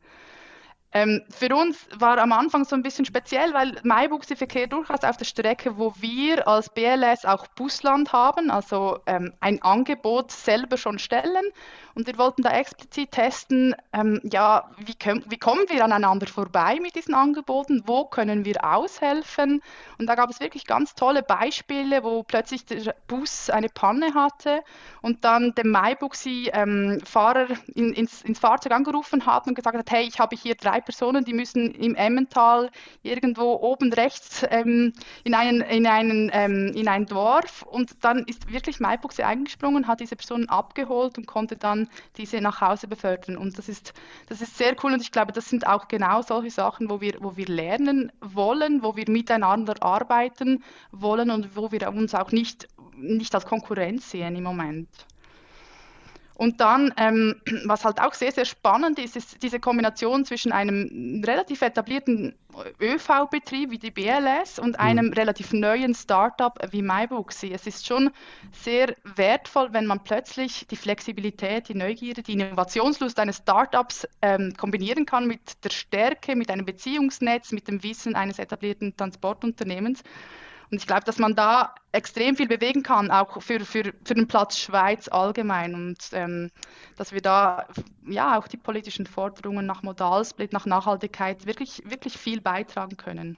Ähm, 0.94 1.22
für 1.30 1.54
uns 1.54 1.87
war 1.99 2.18
am 2.18 2.32
Anfang 2.32 2.64
so 2.64 2.76
ein 2.76 2.82
bisschen 2.82 3.06
speziell, 3.06 3.54
weil 3.54 3.80
Maibuchse-Verkehr 3.82 4.66
durchaus 4.66 5.04
auf 5.04 5.16
der 5.16 5.25
Strecke, 5.25 5.78
wo 5.78 5.94
wir 5.96 6.46
als 6.46 6.68
BLS 6.68 7.25
auch 7.25 7.46
Busland 7.49 8.12
haben, 8.12 8.50
also 8.50 8.99
ähm, 9.06 9.32
ein 9.40 9.62
Angebot 9.62 10.30
selber 10.30 10.76
schon 10.76 10.99
stellen. 10.99 11.44
Und 11.94 12.06
wir 12.06 12.16
wollten 12.16 12.42
da 12.42 12.50
explizit 12.50 13.12
testen, 13.12 13.75
ähm, 13.92 14.20
ja, 14.25 14.70
wie, 14.78 14.94
können, 14.94 15.25
wie 15.28 15.38
kommen 15.38 15.64
wir 15.68 15.84
aneinander 15.84 16.26
vorbei 16.26 16.78
mit 16.80 16.94
diesen 16.94 17.14
Angeboten, 17.14 17.82
wo 17.87 18.04
können 18.06 18.44
wir 18.44 18.64
aushelfen. 18.64 19.62
Und 19.99 20.06
da 20.06 20.14
gab 20.14 20.30
es 20.30 20.40
wirklich 20.40 20.66
ganz 20.66 20.94
tolle 20.94 21.22
Beispiele, 21.22 22.02
wo 22.02 22.22
plötzlich 22.22 22.64
der 22.64 22.94
Bus 23.06 23.50
eine 23.50 23.68
Panne 23.68 24.14
hatte 24.14 24.62
und 25.02 25.25
dann 25.25 25.54
der 25.54 25.66
Maibuchse-Fahrer 25.66 27.50
ähm, 27.50 27.58
in, 27.75 27.92
ins, 27.92 28.22
ins 28.22 28.38
Fahrzeug 28.38 28.72
angerufen 28.72 29.26
hat 29.26 29.46
und 29.46 29.54
gesagt 29.54 29.76
hat, 29.76 29.90
hey, 29.90 30.04
ich 30.04 30.18
habe 30.18 30.37
hier 30.37 30.54
drei 30.54 30.81
Personen, 30.84 31.24
die 31.24 31.32
müssen 31.32 31.72
im 31.74 31.94
Emmental 31.94 32.70
irgendwo 33.02 33.54
oben 33.54 33.92
rechts 33.92 34.44
ähm, 34.50 34.92
in, 35.24 35.34
einen, 35.34 35.60
in, 35.62 35.86
einen, 35.86 36.30
ähm, 36.32 36.72
in 36.74 36.88
ein 36.88 37.06
Dorf. 37.06 37.62
Und 37.62 38.04
dann 38.04 38.24
ist 38.24 38.52
wirklich 38.52 38.80
MyBuchse 38.80 39.24
eingesprungen, 39.24 39.86
hat 39.86 40.00
diese 40.00 40.16
Personen 40.16 40.48
abgeholt 40.48 41.18
und 41.18 41.26
konnte 41.26 41.56
dann 41.56 41.88
diese 42.16 42.40
nach 42.40 42.60
Hause 42.60 42.88
befördern. 42.88 43.36
Und 43.36 43.58
das 43.58 43.68
ist, 43.68 43.92
das 44.28 44.40
ist 44.40 44.56
sehr 44.58 44.76
cool. 44.82 44.92
Und 44.92 45.02
ich 45.02 45.12
glaube, 45.12 45.32
das 45.32 45.48
sind 45.48 45.66
auch 45.66 45.88
genau 45.88 46.22
solche 46.22 46.50
Sachen, 46.50 46.90
wo 46.90 47.00
wir, 47.00 47.14
wo 47.20 47.36
wir 47.36 47.46
lernen 47.46 48.12
wollen, 48.20 48.82
wo 48.82 48.96
wir 48.96 49.08
miteinander 49.08 49.74
arbeiten 49.82 50.62
wollen 50.90 51.30
und 51.30 51.56
wo 51.56 51.72
wir 51.72 51.88
uns 51.88 52.14
auch 52.14 52.32
nicht, 52.32 52.68
nicht 52.96 53.34
als 53.34 53.46
Konkurrenz 53.46 54.10
sehen 54.10 54.36
im 54.36 54.44
Moment. 54.44 54.88
Und 56.34 56.60
dann, 56.60 56.92
ähm, 56.96 57.40
was 57.64 57.84
halt 57.84 58.00
auch 58.00 58.14
sehr, 58.14 58.32
sehr 58.32 58.44
spannend 58.44 58.98
ist, 58.98 59.16
ist 59.16 59.42
diese 59.42 59.60
Kombination 59.60 60.24
zwischen 60.24 60.52
einem 60.52 61.22
relativ 61.24 61.62
etablierten 61.62 62.34
ÖV-Betrieb 62.80 63.70
wie 63.70 63.78
die 63.78 63.90
BLS 63.90 64.58
und 64.58 64.70
mhm. 64.70 64.84
einem 64.84 65.06
mhm. 65.06 65.12
relativ 65.14 65.52
neuen 65.52 65.94
Startup 65.94 66.58
wie 66.70 66.82
MyBooksy. 66.82 67.52
Es 67.52 67.66
ist 67.66 67.86
schon 67.86 68.10
sehr 68.52 68.94
wertvoll, 69.16 69.72
wenn 69.72 69.86
man 69.86 70.04
plötzlich 70.04 70.66
die 70.68 70.76
Flexibilität, 70.76 71.68
die 71.68 71.74
Neugierde, 71.74 72.22
die 72.22 72.34
Innovationslust 72.34 73.18
eines 73.18 73.38
Startups 73.38 74.06
ähm, 74.20 74.54
kombinieren 74.56 75.06
kann 75.06 75.26
mit 75.26 75.64
der 75.64 75.70
Stärke, 75.70 76.36
mit 76.36 76.50
einem 76.50 76.66
Beziehungsnetz, 76.66 77.52
mit 77.52 77.68
dem 77.68 77.82
Wissen 77.82 78.14
eines 78.14 78.38
etablierten 78.38 78.96
Transportunternehmens. 78.96 80.02
Und 80.73 80.79
ich 80.79 80.87
glaube, 80.87 81.05
dass 81.05 81.19
man 81.19 81.37
da 81.37 81.75
extrem 81.93 82.35
viel 82.35 82.49
bewegen 82.49 82.83
kann, 82.83 83.11
auch 83.11 83.43
für, 83.43 83.61
für, 83.61 83.93
für 84.05 84.14
den 84.14 84.26
Platz 84.26 84.59
Schweiz 84.59 85.07
allgemein. 85.07 85.75
Und 85.75 85.99
ähm, 86.12 86.50
dass 86.97 87.12
wir 87.12 87.21
da 87.21 87.67
ja 88.09 88.38
auch 88.38 88.49
die 88.49 88.57
politischen 88.57 89.05
Forderungen 89.05 89.67
nach 89.67 89.83
Modalsplit, 89.83 90.55
nach 90.55 90.64
Nachhaltigkeit 90.64 91.45
wirklich, 91.45 91.83
wirklich 91.85 92.17
viel 92.17 92.41
beitragen 92.41 92.97
können. 92.97 93.37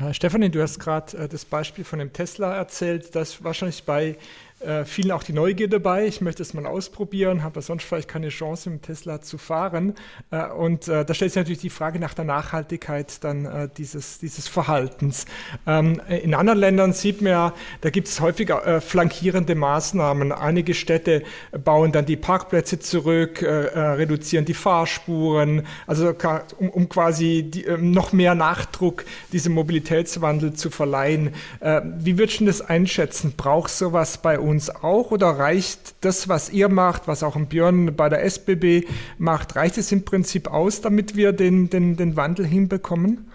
Äh, 0.00 0.12
Stefanie, 0.12 0.50
du 0.50 0.60
hast 0.60 0.80
gerade 0.80 1.16
äh, 1.16 1.28
das 1.28 1.44
Beispiel 1.44 1.84
von 1.84 2.00
dem 2.00 2.12
Tesla 2.12 2.56
erzählt, 2.56 3.14
das 3.14 3.44
wahrscheinlich 3.44 3.84
bei 3.84 4.18
äh, 4.60 4.84
vielen 4.84 5.12
auch 5.12 5.22
die 5.22 5.32
Neugier 5.32 5.68
dabei. 5.68 6.06
Ich 6.06 6.20
möchte 6.20 6.42
es 6.42 6.52
mal 6.52 6.66
ausprobieren, 6.66 7.44
habe 7.44 7.62
sonst 7.62 7.84
vielleicht 7.84 8.08
keine 8.08 8.28
Chance, 8.28 8.70
mit 8.70 8.82
Tesla 8.82 9.20
zu 9.20 9.38
fahren. 9.38 9.94
Äh, 10.30 10.46
und 10.48 10.88
äh, 10.88 11.04
da 11.04 11.14
stellt 11.14 11.32
sich 11.32 11.40
natürlich 11.40 11.60
die 11.60 11.70
Frage 11.70 12.00
nach 12.00 12.14
der 12.14 12.24
Nachhaltigkeit 12.24 13.22
dann 13.22 13.44
äh, 13.44 13.68
dieses, 13.76 14.18
dieses 14.18 14.48
Verhaltens. 14.48 15.26
Ähm, 15.66 16.00
in 16.08 16.34
anderen 16.34 16.58
Ländern 16.58 16.92
sieht 16.92 17.22
man 17.22 17.30
ja, 17.30 17.54
da 17.82 17.90
gibt 17.90 18.08
es 18.08 18.20
häufig 18.20 18.50
äh, 18.50 18.80
flankierende 18.80 19.54
Maßnahmen. 19.54 20.32
Einige 20.32 20.74
Städte 20.74 21.22
bauen 21.52 21.92
dann 21.92 22.06
die 22.06 22.16
Parkplätze 22.16 22.80
zurück, 22.80 23.42
äh, 23.42 23.48
reduzieren 23.48 24.44
die 24.44 24.54
Fahrspuren, 24.54 25.66
also 25.86 26.14
um, 26.58 26.70
um 26.70 26.88
quasi 26.88 27.44
die, 27.48 27.64
ähm, 27.64 27.92
noch 27.92 28.12
mehr 28.12 28.34
Nachdruck 28.34 29.04
diesem 29.32 29.52
Mobilitätswandel 29.52 30.54
zu 30.54 30.70
verleihen. 30.70 31.34
wie 31.60 32.18
würdest 32.18 32.40
du 32.40 32.46
das 32.46 32.60
einschätzen? 32.60 33.34
Braucht 33.36 33.70
sowas 33.70 34.18
bei 34.18 34.38
uns? 34.38 34.47
Uns 34.48 34.70
auch 34.70 35.10
oder 35.10 35.28
reicht 35.28 36.04
das, 36.04 36.28
was 36.28 36.50
ihr 36.50 36.68
macht, 36.68 37.06
was 37.06 37.22
auch 37.22 37.36
ein 37.36 37.48
Björn 37.48 37.94
bei 37.94 38.08
der 38.08 38.24
SBB 38.24 38.86
macht, 39.18 39.56
reicht 39.56 39.78
es 39.78 39.92
im 39.92 40.04
Prinzip 40.04 40.48
aus, 40.48 40.80
damit 40.80 41.16
wir 41.16 41.32
den, 41.32 41.70
den, 41.70 41.96
den 41.96 42.16
Wandel 42.16 42.46
hinbekommen? 42.46 43.30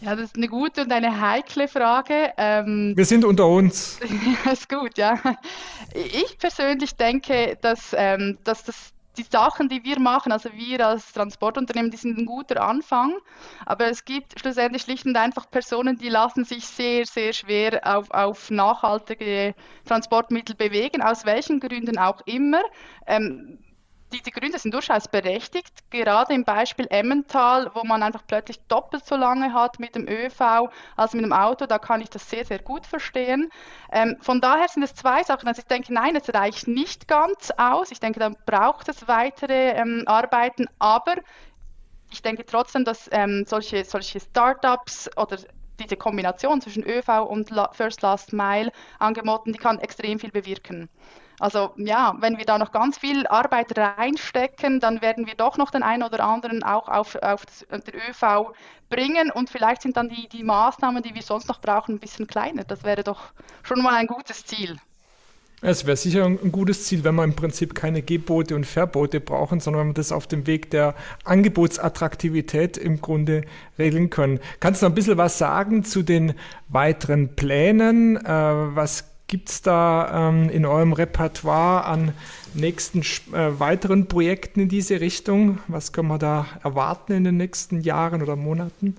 Ja, 0.00 0.14
das 0.14 0.26
ist 0.26 0.36
eine 0.36 0.48
gute 0.48 0.82
und 0.82 0.92
eine 0.92 1.20
heikle 1.20 1.66
Frage. 1.66 2.32
Ähm, 2.36 2.92
wir 2.96 3.04
sind 3.04 3.24
unter 3.24 3.48
uns. 3.48 3.98
ist 4.52 4.68
gut, 4.68 4.96
ja. 4.96 5.18
Ich 5.94 6.38
persönlich 6.38 6.94
denke, 6.94 7.58
dass, 7.60 7.92
ähm, 7.96 8.38
dass 8.44 8.62
das 8.62 8.92
die 9.18 9.24
Sachen, 9.24 9.68
die 9.68 9.84
wir 9.84 9.98
machen, 9.98 10.32
also 10.32 10.50
wir 10.52 10.86
als 10.86 11.12
Transportunternehmen, 11.12 11.90
die 11.90 11.96
sind 11.96 12.16
ein 12.18 12.26
guter 12.26 12.62
Anfang, 12.62 13.18
aber 13.66 13.86
es 13.86 14.04
gibt 14.04 14.38
schlussendlich 14.38 14.82
schlicht 14.82 15.06
und 15.06 15.16
einfach 15.16 15.50
Personen, 15.50 15.98
die 15.98 16.08
lassen 16.08 16.44
sich 16.44 16.66
sehr, 16.66 17.04
sehr 17.04 17.32
schwer 17.32 17.80
auf, 17.84 18.10
auf 18.10 18.50
nachhaltige 18.50 19.54
Transportmittel 19.84 20.54
bewegen, 20.54 21.02
aus 21.02 21.24
welchen 21.26 21.60
Gründen 21.60 21.98
auch 21.98 22.20
immer. 22.26 22.62
Ähm, 23.06 23.58
diese 24.12 24.30
Gründe 24.30 24.58
sind 24.58 24.72
durchaus 24.72 25.08
berechtigt, 25.08 25.90
gerade 25.90 26.32
im 26.32 26.44
Beispiel 26.44 26.86
Emmental, 26.88 27.70
wo 27.74 27.84
man 27.84 28.02
einfach 28.02 28.22
plötzlich 28.26 28.58
doppelt 28.68 29.04
so 29.04 29.16
lange 29.16 29.52
hat 29.52 29.78
mit 29.78 29.94
dem 29.94 30.08
ÖV 30.08 30.70
als 30.96 31.12
mit 31.12 31.24
dem 31.24 31.32
Auto, 31.32 31.66
da 31.66 31.78
kann 31.78 32.00
ich 32.00 32.08
das 32.08 32.28
sehr, 32.28 32.44
sehr 32.44 32.58
gut 32.58 32.86
verstehen. 32.86 33.50
Ähm, 33.92 34.16
von 34.20 34.40
daher 34.40 34.68
sind 34.68 34.82
es 34.82 34.94
zwei 34.94 35.22
Sachen. 35.22 35.46
Also 35.48 35.60
ich 35.60 35.66
denke, 35.66 35.92
nein, 35.92 36.16
es 36.16 36.32
reicht 36.32 36.68
nicht 36.68 37.06
ganz 37.06 37.50
aus. 37.56 37.90
Ich 37.90 38.00
denke, 38.00 38.20
da 38.20 38.30
braucht 38.46 38.88
es 38.88 39.08
weitere 39.08 39.72
ähm, 39.72 40.04
Arbeiten, 40.06 40.66
aber 40.78 41.16
ich 42.10 42.22
denke 42.22 42.46
trotzdem, 42.46 42.84
dass 42.84 43.08
ähm, 43.12 43.44
solche, 43.46 43.84
solche 43.84 44.20
Startups 44.20 45.10
oder 45.16 45.36
diese 45.78 45.96
Kombination 45.96 46.60
zwischen 46.60 46.84
ÖV 46.84 47.08
und 47.28 47.50
First 47.72 48.02
Last 48.02 48.32
Mile 48.32 48.72
Angeboten, 48.98 49.52
die 49.52 49.58
kann 49.58 49.78
extrem 49.78 50.18
viel 50.18 50.30
bewirken. 50.30 50.88
Also 51.38 51.72
ja, 51.76 52.16
wenn 52.20 52.38
wir 52.38 52.44
da 52.44 52.58
noch 52.58 52.72
ganz 52.72 52.98
viel 52.98 53.26
Arbeit 53.26 53.76
reinstecken, 53.76 54.80
dann 54.80 55.00
werden 55.00 55.26
wir 55.26 55.34
doch 55.34 55.56
noch 55.56 55.70
den 55.70 55.82
einen 55.82 56.02
oder 56.02 56.24
anderen 56.24 56.62
auch 56.62 56.88
auf, 56.88 57.14
auf 57.16 57.46
das, 57.46 57.66
den 57.68 57.94
ÖV 57.94 58.52
bringen 58.90 59.30
und 59.30 59.50
vielleicht 59.50 59.82
sind 59.82 59.96
dann 59.96 60.08
die, 60.08 60.28
die 60.28 60.42
Maßnahmen, 60.42 61.02
die 61.02 61.14
wir 61.14 61.22
sonst 61.22 61.48
noch 61.48 61.60
brauchen, 61.60 61.96
ein 61.96 62.00
bisschen 62.00 62.26
kleiner. 62.26 62.64
Das 62.64 62.82
wäre 62.84 63.04
doch 63.04 63.32
schon 63.62 63.82
mal 63.82 63.94
ein 63.94 64.06
gutes 64.06 64.44
Ziel. 64.44 64.76
Es 65.60 65.86
wäre 65.86 65.96
sicher 65.96 66.24
ein 66.24 66.52
gutes 66.52 66.84
Ziel, 66.84 67.02
wenn 67.02 67.16
wir 67.16 67.24
im 67.24 67.34
Prinzip 67.34 67.74
keine 67.74 68.00
Gebote 68.00 68.54
und 68.54 68.64
Verbote 68.64 69.18
brauchen, 69.20 69.58
sondern 69.58 69.80
wenn 69.80 69.88
wir 69.88 69.94
das 69.94 70.12
auf 70.12 70.28
dem 70.28 70.46
Weg 70.46 70.70
der 70.70 70.94
Angebotsattraktivität 71.24 72.76
im 72.76 73.00
Grunde 73.00 73.42
regeln 73.76 74.08
können. 74.08 74.38
Kannst 74.60 74.82
du 74.82 74.86
noch 74.86 74.92
ein 74.92 74.94
bisschen 74.94 75.18
was 75.18 75.36
sagen 75.36 75.82
zu 75.82 76.02
den 76.02 76.34
weiteren 76.68 77.34
Plänen? 77.34 78.16
Äh, 78.18 78.76
was 78.76 79.17
Gibt 79.28 79.50
es 79.50 79.60
da 79.60 80.30
ähm, 80.30 80.48
in 80.48 80.64
eurem 80.64 80.94
Repertoire 80.94 81.84
an 81.84 82.14
nächsten 82.54 83.00
äh, 83.00 83.60
weiteren 83.60 84.08
Projekten 84.08 84.60
in 84.60 84.68
diese 84.70 85.02
Richtung? 85.02 85.58
Was 85.68 85.92
können 85.92 86.08
wir 86.08 86.16
da 86.16 86.46
erwarten 86.64 87.12
in 87.12 87.24
den 87.24 87.36
nächsten 87.36 87.82
Jahren 87.82 88.22
oder 88.22 88.36
Monaten? 88.36 88.96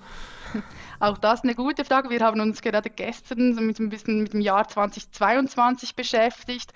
Auch 1.00 1.18
das 1.18 1.42
eine 1.42 1.56
gute 1.56 1.84
Frage. 1.84 2.12
Wir 2.12 2.20
haben 2.20 2.40
uns 2.42 2.62
gerade 2.62 2.92
gestern 2.92 3.56
mit 3.66 3.80
ein 3.80 3.90
bisschen 3.90 4.22
mit 4.22 4.34
dem 4.34 4.42
Jahr 4.42 4.68
2022 4.68 5.96
beschäftigt. 5.96 6.74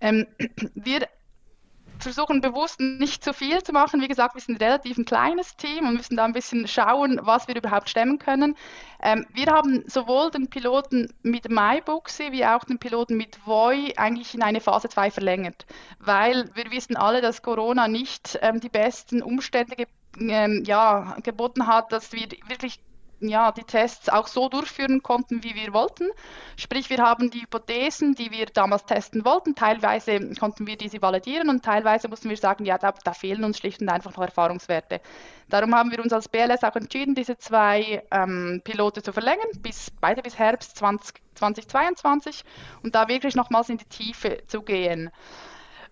Ähm, 0.00 0.26
wir 0.74 1.08
versuchen 2.02 2.40
bewusst 2.40 2.80
nicht 2.80 3.24
zu 3.24 3.32
viel 3.32 3.62
zu 3.62 3.72
machen. 3.72 4.00
Wie 4.00 4.08
gesagt, 4.08 4.34
wir 4.34 4.40
sind 4.40 4.60
relativ 4.60 4.98
ein 4.98 5.04
kleines 5.04 5.56
Team 5.56 5.86
und 5.86 5.94
müssen 5.94 6.16
da 6.16 6.24
ein 6.24 6.32
bisschen 6.32 6.66
schauen, 6.66 7.20
was 7.22 7.48
wir 7.48 7.56
überhaupt 7.56 7.88
stemmen 7.88 8.18
können. 8.18 8.56
Ähm, 9.02 9.26
wir 9.32 9.46
haben 9.46 9.84
sowohl 9.86 10.30
den 10.30 10.48
Piloten 10.48 11.12
mit 11.22 11.48
MyBooksy 11.48 12.32
wie 12.32 12.44
auch 12.46 12.64
den 12.64 12.78
Piloten 12.78 13.16
mit 13.16 13.46
Voi 13.46 13.92
eigentlich 13.96 14.34
in 14.34 14.42
eine 14.42 14.60
Phase 14.60 14.88
2 14.88 15.10
verlängert, 15.10 15.66
weil 15.98 16.50
wir 16.54 16.70
wissen 16.70 16.96
alle, 16.96 17.20
dass 17.20 17.42
Corona 17.42 17.88
nicht 17.88 18.38
ähm, 18.42 18.60
die 18.60 18.68
besten 18.68 19.22
Umstände 19.22 19.76
ge 19.76 19.86
ähm, 20.20 20.62
ja, 20.66 21.16
geboten 21.22 21.66
hat, 21.66 21.90
dass 21.90 22.12
wir 22.12 22.28
wirklich 22.46 22.80
ja, 23.28 23.52
die 23.52 23.64
Tests 23.64 24.08
auch 24.08 24.26
so 24.26 24.48
durchführen 24.48 25.02
konnten, 25.02 25.42
wie 25.42 25.54
wir 25.54 25.72
wollten. 25.72 26.08
Sprich, 26.56 26.90
wir 26.90 26.98
haben 26.98 27.30
die 27.30 27.42
Hypothesen, 27.42 28.14
die 28.14 28.30
wir 28.30 28.46
damals 28.46 28.84
testen 28.84 29.24
wollten, 29.24 29.54
teilweise 29.54 30.34
konnten 30.34 30.66
wir 30.66 30.76
diese 30.76 31.00
validieren 31.02 31.48
und 31.48 31.64
teilweise 31.64 32.08
mussten 32.08 32.28
wir 32.28 32.36
sagen, 32.36 32.64
ja, 32.64 32.78
da, 32.78 32.92
da 32.92 33.12
fehlen 33.12 33.44
uns 33.44 33.58
schlicht 33.58 33.80
und 33.80 33.88
einfach 33.88 34.14
noch 34.16 34.22
Erfahrungswerte. 34.22 35.00
Darum 35.48 35.74
haben 35.74 35.90
wir 35.90 36.00
uns 36.00 36.12
als 36.12 36.28
BLS 36.28 36.64
auch 36.64 36.76
entschieden, 36.76 37.14
diese 37.14 37.36
zwei 37.38 38.02
ähm, 38.10 38.62
Pilote 38.64 39.02
zu 39.02 39.12
verlängern, 39.12 39.48
bis, 39.60 39.90
beide 40.00 40.22
bis 40.22 40.38
Herbst 40.38 40.76
20, 40.76 41.20
2022 41.34 42.44
und 42.82 42.94
da 42.94 43.08
wirklich 43.08 43.34
nochmals 43.34 43.68
in 43.68 43.78
die 43.78 43.84
Tiefe 43.84 44.38
zu 44.46 44.62
gehen. 44.62 45.10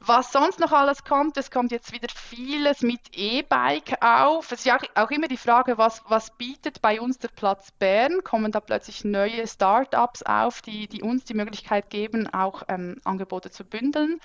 Was 0.03 0.33
sonst 0.33 0.59
noch 0.59 0.73
alles 0.73 1.05
kommt, 1.05 1.37
es 1.37 1.51
kommt 1.51 1.73
jetzt 1.73 1.93
wieder 1.93 2.09
vieles 2.15 2.81
mit 2.81 3.01
E-Bike 3.13 4.03
auf. 4.03 4.51
Es 4.51 4.61
ist 4.61 4.65
ja 4.65 4.79
auch, 4.79 4.83
auch 4.95 5.11
immer 5.11 5.29
die 5.29 5.37
Frage, 5.37 5.77
was, 5.77 6.03
was 6.09 6.31
bietet 6.31 6.81
bei 6.81 7.03
uns 7.03 7.19
der 7.19 7.29
Platz 7.29 7.71
Bern? 7.73 8.25
Kommen 8.25 8.51
da 8.51 8.61
plötzlich 8.61 9.05
neue 9.05 9.47
Start-ups 9.47 10.23
auf, 10.23 10.63
die, 10.63 10.89
die 10.89 11.03
uns 11.03 11.25
die 11.25 11.35
Möglichkeit 11.35 11.91
geben, 11.91 12.33
auch 12.33 12.63
ähm, 12.69 12.99
Angebote 13.05 13.51
zu 13.51 13.63
bündeln? 13.63 14.21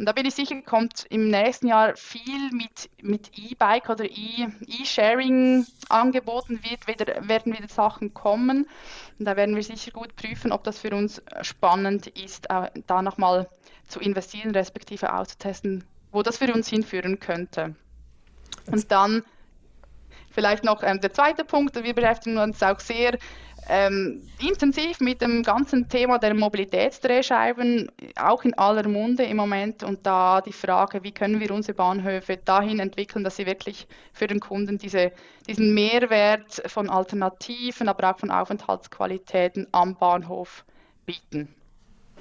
Und 0.00 0.06
da 0.06 0.10
bin 0.10 0.26
ich 0.26 0.34
sicher, 0.34 0.60
kommt 0.62 1.06
im 1.10 1.28
nächsten 1.28 1.68
Jahr 1.68 1.94
viel 1.94 2.50
mit, 2.50 2.90
mit 3.00 3.30
E-Bike 3.38 3.88
oder 3.88 4.06
E-Sharing 4.06 5.64
angeboten 5.88 6.58
wird, 6.68 6.88
wieder, 6.88 7.28
werden 7.28 7.52
wieder 7.52 7.68
Sachen 7.68 8.14
kommen. 8.14 8.66
Und 9.20 9.26
da 9.26 9.36
werden 9.36 9.54
wir 9.54 9.62
sicher 9.62 9.90
gut 9.90 10.16
prüfen, 10.16 10.50
ob 10.50 10.64
das 10.64 10.78
für 10.78 10.96
uns 10.96 11.22
spannend 11.42 12.06
ist, 12.06 12.48
da 12.48 13.02
nochmal 13.02 13.50
zu 13.86 14.00
investieren, 14.00 14.52
respektive 14.52 15.12
auszutesten, 15.12 15.84
wo 16.10 16.22
das 16.22 16.38
für 16.38 16.50
uns 16.54 16.68
hinführen 16.68 17.20
könnte. 17.20 17.76
Und 18.64 18.90
dann 18.90 19.22
vielleicht 20.30 20.64
noch 20.64 20.82
ähm, 20.82 21.02
der 21.02 21.12
zweite 21.12 21.44
Punkt, 21.44 21.74
wir 21.84 21.94
beschäftigen 21.94 22.38
uns 22.38 22.62
auch 22.62 22.80
sehr 22.80 23.18
ähm, 23.68 24.22
intensiv 24.40 25.00
mit 25.00 25.20
dem 25.20 25.42
ganzen 25.42 25.88
Thema 25.88 26.18
der 26.18 26.34
Mobilitätsdrehscheiben, 26.34 27.90
auch 28.16 28.44
in 28.44 28.54
aller 28.54 28.88
Munde 28.88 29.24
im 29.24 29.36
Moment. 29.36 29.82
Und 29.82 30.06
da 30.06 30.40
die 30.40 30.52
Frage, 30.52 31.02
wie 31.02 31.12
können 31.12 31.40
wir 31.40 31.50
unsere 31.50 31.74
Bahnhöfe 31.74 32.36
dahin 32.36 32.80
entwickeln, 32.80 33.24
dass 33.24 33.36
sie 33.36 33.46
wirklich 33.46 33.86
für 34.12 34.26
den 34.26 34.40
Kunden 34.40 34.78
diese, 34.78 35.12
diesen 35.46 35.74
Mehrwert 35.74 36.62
von 36.66 36.88
Alternativen, 36.88 37.88
aber 37.88 38.10
auch 38.10 38.18
von 38.18 38.30
Aufenthaltsqualitäten 38.30 39.66
am 39.72 39.96
Bahnhof 39.96 40.64
bieten. 41.06 41.54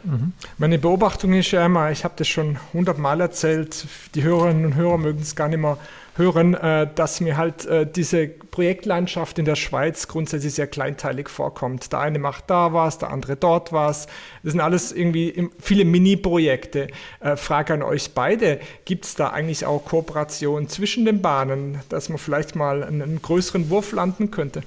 Mhm. 0.04 0.34
Meine 0.58 0.80
Beobachtung 0.80 1.34
ist 1.34 1.52
ja 1.52 1.66
immer, 1.66 1.92
ich 1.92 2.04
habe 2.04 2.14
das 2.18 2.28
schon 2.28 2.58
hundertmal 2.74 3.22
erzählt, 3.22 3.86
die 4.16 4.24
Hörerinnen 4.24 4.66
und 4.66 4.76
Hörer 4.76 4.98
mögen 4.98 5.22
es 5.22 5.36
gar 5.36 5.48
nicht 5.48 5.60
mehr 5.60 5.78
hören, 6.20 6.54
äh, 6.54 6.88
dass 6.94 7.22
mir 7.22 7.38
halt 7.38 7.66
äh, 7.66 7.88
diese 7.90 8.28
Projektlandschaft 8.28 9.40
in 9.40 9.46
der 9.46 9.56
Schweiz 9.56 10.08
grundsätzlich 10.08 10.54
sehr 10.54 10.68
kleinteilig 10.68 11.30
vorkommt. 11.30 11.92
Der 11.92 12.00
eine 12.00 12.20
macht 12.20 12.50
da 12.50 12.74
was, 12.74 13.00
der 13.00 13.10
andere 13.10 13.36
dort 13.38 13.72
was. 13.72 14.08
Das 14.44 14.52
sind 14.52 14.62
alles 14.62 14.92
irgendwie 14.92 15.50
viele 15.60 15.86
Mini-Projekte. 15.86 16.90
Äh, 17.22 17.38
Frage 17.38 17.74
an 17.74 17.82
euch 17.82 18.12
beide, 18.14 18.60
gibt 18.86 19.06
es 19.06 19.16
da 19.16 19.30
eigentlich 19.30 19.66
auch 19.66 19.86
Kooperation 19.86 20.68
zwischen 20.68 21.06
den 21.06 21.22
Bahnen, 21.22 21.80
dass 21.90 22.10
man 22.10 22.18
vielleicht 22.18 22.56
mal 22.56 22.84
einen 22.84 23.22
größeren 23.22 23.70
Wurf 23.70 23.94
landen 23.94 24.30
könnte? 24.30 24.62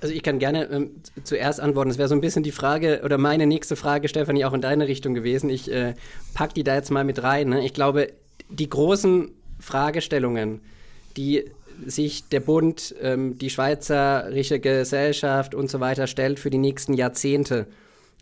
Also 0.00 0.14
ich 0.14 0.22
kann 0.22 0.38
gerne 0.38 0.64
ähm, 0.70 0.90
zuerst 1.24 1.60
antworten. 1.60 1.90
Es 1.90 1.98
wäre 1.98 2.08
so 2.08 2.14
ein 2.14 2.20
bisschen 2.20 2.42
die 2.42 2.52
Frage 2.52 3.02
oder 3.04 3.18
meine 3.18 3.46
nächste 3.46 3.76
Frage, 3.76 4.08
Stefanie, 4.08 4.44
auch 4.44 4.54
in 4.54 4.62
deine 4.62 4.88
Richtung 4.88 5.14
gewesen. 5.14 5.50
Ich 5.50 5.70
äh, 5.70 5.94
pack 6.34 6.54
die 6.54 6.64
da 6.64 6.74
jetzt 6.74 6.90
mal 6.90 7.04
mit 7.04 7.22
rein. 7.22 7.50
Ne? 7.50 7.64
Ich 7.64 7.74
glaube, 7.74 8.12
die 8.48 8.68
großen 8.68 9.30
Fragestellungen, 9.58 10.60
die 11.16 11.44
sich 11.84 12.28
der 12.28 12.40
Bund, 12.40 12.94
ähm, 13.02 13.38
die 13.38 13.50
Schweizerische 13.50 14.58
Gesellschaft 14.60 15.54
und 15.54 15.70
so 15.70 15.80
weiter 15.80 16.06
stellt 16.06 16.38
für 16.38 16.50
die 16.50 16.58
nächsten 16.58 16.94
Jahrzehnte, 16.94 17.66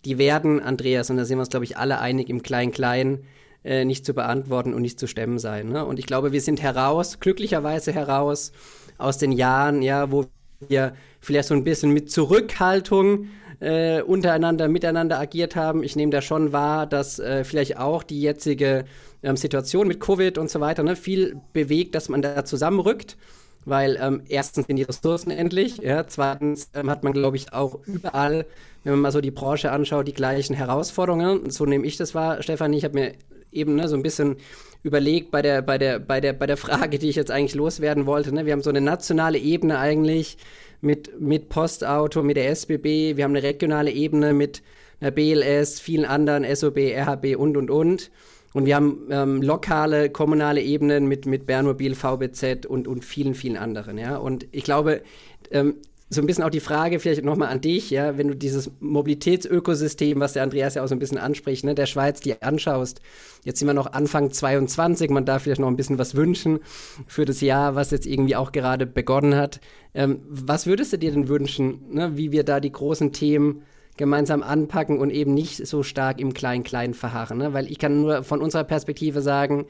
die 0.05 0.19
werden, 0.19 0.61
Andreas, 0.61 1.11
und 1.11 1.17
da 1.17 1.25
sind 1.25 1.39
wir 1.39 1.41
uns, 1.41 1.51
glaube 1.51 1.65
ich, 1.65 1.77
alle 1.77 1.99
einig, 1.99 2.29
im 2.29 2.43
Klein-Klein 2.43 3.25
äh, 3.65 3.85
nicht 3.85 4.07
zu 4.07 4.15
beantworten 4.15 4.75
und 4.75 4.83
nicht 4.83 5.01
zu 5.01 5.07
stemmen 5.07 5.39
sein. 5.39 5.71
Ne? 5.71 5.85
Und 5.85 5.99
ich 5.99 6.07
glaube, 6.07 6.33
wir 6.33 6.41
sind 6.41 6.63
heraus, 6.63 7.19
glücklicherweise 7.21 7.93
heraus, 7.93 8.53
aus 8.97 9.19
den 9.19 9.33
Jahren, 9.33 9.83
ja, 9.83 10.11
wo 10.11 10.27
wir 10.67 10.95
vielleicht 11.21 11.49
so 11.49 11.55
ein 11.55 11.65
bisschen 11.65 11.93
mit 11.93 12.11
Zurückhaltung 12.11 13.29
äh, 13.61 14.03
untereinander, 14.03 14.69
miteinander 14.69 15.19
agiert 15.19 15.57
haben. 15.57 15.83
Ich 15.83 15.97
nehme 15.97 16.13
da 16.13 16.23
schon 16.23 16.53
wahr, 16.53 16.87
dass 16.87 17.19
äh, 17.19 17.45
vielleicht 17.45 17.79
auch 17.79 18.03
die 18.03 18.21
jetzige 18.21 18.85
ähm, 19.23 19.37
Situation 19.37 19.89
mit 19.89 20.01
Covid 20.01 20.39
und 20.39 20.51
so 20.51 20.61
weiter 20.61 20.83
ne, 20.83 20.97
viel 20.97 21.41
bewegt, 21.53 21.95
dass 21.95 22.09
man 22.09 22.23
da 22.23 22.45
zusammenrückt. 22.45 23.17
Weil 23.65 23.99
ähm, 24.01 24.23
erstens 24.29 24.67
sind 24.67 24.77
die 24.77 24.85
Ressourcen 24.85 25.31
endlich, 25.31 25.79
ja, 25.79 26.07
zweitens 26.07 26.71
ähm, 26.75 26.89
hat 26.89 27.05
man, 27.05 27.13
glaube 27.13 27.37
ich, 27.37 27.53
auch 27.53 27.81
überall, 27.87 28.47
wenn 28.85 28.93
man 28.93 29.01
mal 29.01 29.13
so 29.13 29.21
die 29.21 29.33
Branche 29.33 29.73
anschaut, 29.73 30.09
die 30.09 30.15
gleichen 30.15 30.55
Herausforderungen. 30.55 31.51
So 31.51 31.67
nehme 31.67 31.85
ich 31.85 31.99
das 31.99 32.15
wahr, 32.15 32.43
Stefanie. 32.43 32.79
Ich 32.79 32.85
habe 32.85 32.95
mir 32.95 33.13
eben 33.53 33.75
ne, 33.75 33.89
so 33.89 33.97
ein 33.97 34.03
bisschen 34.03 34.37
überlegt 34.83 35.31
bei 35.31 35.43
der, 35.43 35.63
bei, 35.63 35.79
der, 35.79 35.99
bei, 35.99 36.21
der, 36.21 36.33
bei 36.33 36.47
der 36.47 36.57
Frage, 36.57 36.99
die 36.99 37.09
ich 37.09 37.17
jetzt 37.17 37.31
eigentlich 37.31 37.55
loswerden 37.55 38.07
wollte. 38.07 38.33
Ne? 38.33 38.47
Wir 38.47 38.53
haben 38.53 38.63
so 38.63 38.71
eine 38.71 38.81
nationale 38.81 39.39
Ebene 39.39 39.79
eigentlich 39.79 40.39
mit, 40.81 41.21
mit 41.21 41.49
Postauto, 41.49 42.23
mit 42.23 42.37
der 42.37 42.51
SBB. 42.51 43.17
Wir 43.17 43.25
haben 43.25 43.35
eine 43.35 43.43
regionale 43.43 43.91
Ebene 43.91 44.33
mit 44.33 44.63
einer 45.01 45.11
BLS, 45.11 45.81
vielen 45.81 46.05
anderen, 46.05 46.45
SOB, 46.55 46.79
RHB 46.79 47.37
und, 47.37 47.57
und, 47.57 47.71
und. 47.71 48.11
Und 48.55 48.65
wir 48.67 48.77
haben 48.77 49.09
ähm, 49.11 49.43
lokale, 49.43 50.11
kommunale 50.11 50.63
Ebenen 50.63 51.07
mit, 51.07 51.27
mit 51.27 51.47
Bernmobil, 51.47 51.95
VBZ 51.95 52.67
und, 52.67 52.89
und 52.89 53.05
vielen, 53.05 53.35
vielen 53.35 53.57
anderen. 53.57 53.99
Ja? 53.99 54.17
Und 54.17 54.47
ich 54.53 54.65
glaube, 54.65 55.03
ähm, 55.51 55.77
so 56.11 56.23
ein 56.23 56.27
bisschen 56.27 56.45
auch 56.45 56.51
die 56.51 56.61
Frage 56.61 57.01
vielleicht 57.01 57.25
nochmal 57.25 57.49
an 57.49 57.61
dich, 57.61 57.91
ja, 57.91 58.17
wenn 58.17 58.29
du 58.29 58.35
dieses 58.35 58.71
Mobilitätsökosystem, 58.81 60.19
was 60.21 60.33
der 60.33 60.43
Andreas 60.43 60.75
ja 60.75 60.83
auch 60.83 60.89
so 60.89 60.95
ein 60.95 60.99
bisschen 60.99 61.19
anspricht, 61.19 61.65
ne, 61.65 61.75
der 61.75 61.87
Schweiz, 61.87 62.21
die 62.21 62.41
anschaust. 62.41 63.01
Jetzt 63.45 63.59
sind 63.59 63.69
wir 63.69 63.75
noch 63.75 63.93
Anfang 63.93 64.31
22, 64.31 65.11
man 65.11 65.27
darf 65.27 65.43
vielleicht 65.43 65.61
noch 65.61 65.69
ein 65.69 65.77
bisschen 65.77 65.99
was 65.99 66.15
wünschen 66.15 66.61
für 67.07 67.27
das 67.27 67.43
Jahr, 67.43 67.75
was 67.75 67.91
jetzt 67.91 68.07
irgendwie 68.07 68.37
auch 68.37 68.53
gerade 68.53 68.87
begonnen 68.87 69.35
hat. 69.35 69.61
Ähm, 69.95 70.21
was 70.29 70.67
würdest 70.67 70.95
du 70.95 70.99
dir 70.99 71.13
denn 71.13 71.29
wünschen, 71.29 71.83
ne, 71.91 72.17
wie 72.17 72.33
wir 72.33 72.45
da 72.45 72.61
die 72.61 72.73
großen 72.73 73.13
Themen 73.13 73.63
gemeinsam 73.99 74.43
anpacken 74.43 74.99
und 74.99 75.11
eben 75.11 75.35
nicht 75.35 75.67
so 75.67 75.83
stark 75.83 76.21
im 76.21 76.33
Klein-Klein 76.33 76.95
verharren? 76.95 77.37
Ne? 77.37 77.53
Weil 77.53 77.71
ich 77.71 77.79
kann 77.79 78.01
nur 78.01 78.23
von 78.23 78.41
unserer 78.41 78.65
Perspektive 78.65 79.21
sagen, 79.21 79.67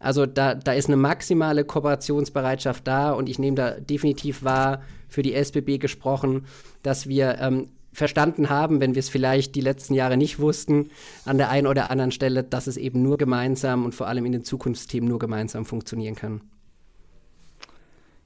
also 0.00 0.26
da, 0.26 0.54
da 0.54 0.72
ist 0.72 0.88
eine 0.88 0.96
maximale 0.96 1.64
Kooperationsbereitschaft 1.64 2.86
da 2.86 3.12
und 3.12 3.28
ich 3.28 3.38
nehme 3.38 3.54
da 3.54 3.70
definitiv 3.72 4.42
wahr, 4.42 4.82
für 5.08 5.22
die 5.22 5.34
SBB 5.34 5.78
gesprochen, 5.78 6.46
dass 6.82 7.06
wir 7.06 7.38
ähm, 7.38 7.66
verstanden 7.92 8.48
haben, 8.48 8.80
wenn 8.80 8.94
wir 8.94 9.00
es 9.00 9.08
vielleicht 9.08 9.54
die 9.54 9.60
letzten 9.60 9.94
Jahre 9.94 10.16
nicht 10.16 10.38
wussten, 10.38 10.90
an 11.24 11.36
der 11.36 11.50
einen 11.50 11.66
oder 11.66 11.90
anderen 11.90 12.12
Stelle, 12.12 12.44
dass 12.44 12.66
es 12.66 12.76
eben 12.76 13.02
nur 13.02 13.18
gemeinsam 13.18 13.84
und 13.84 13.94
vor 13.94 14.06
allem 14.06 14.24
in 14.24 14.32
den 14.32 14.44
Zukunftsthemen 14.44 15.08
nur 15.08 15.18
gemeinsam 15.18 15.64
funktionieren 15.64 16.14
kann. 16.14 16.40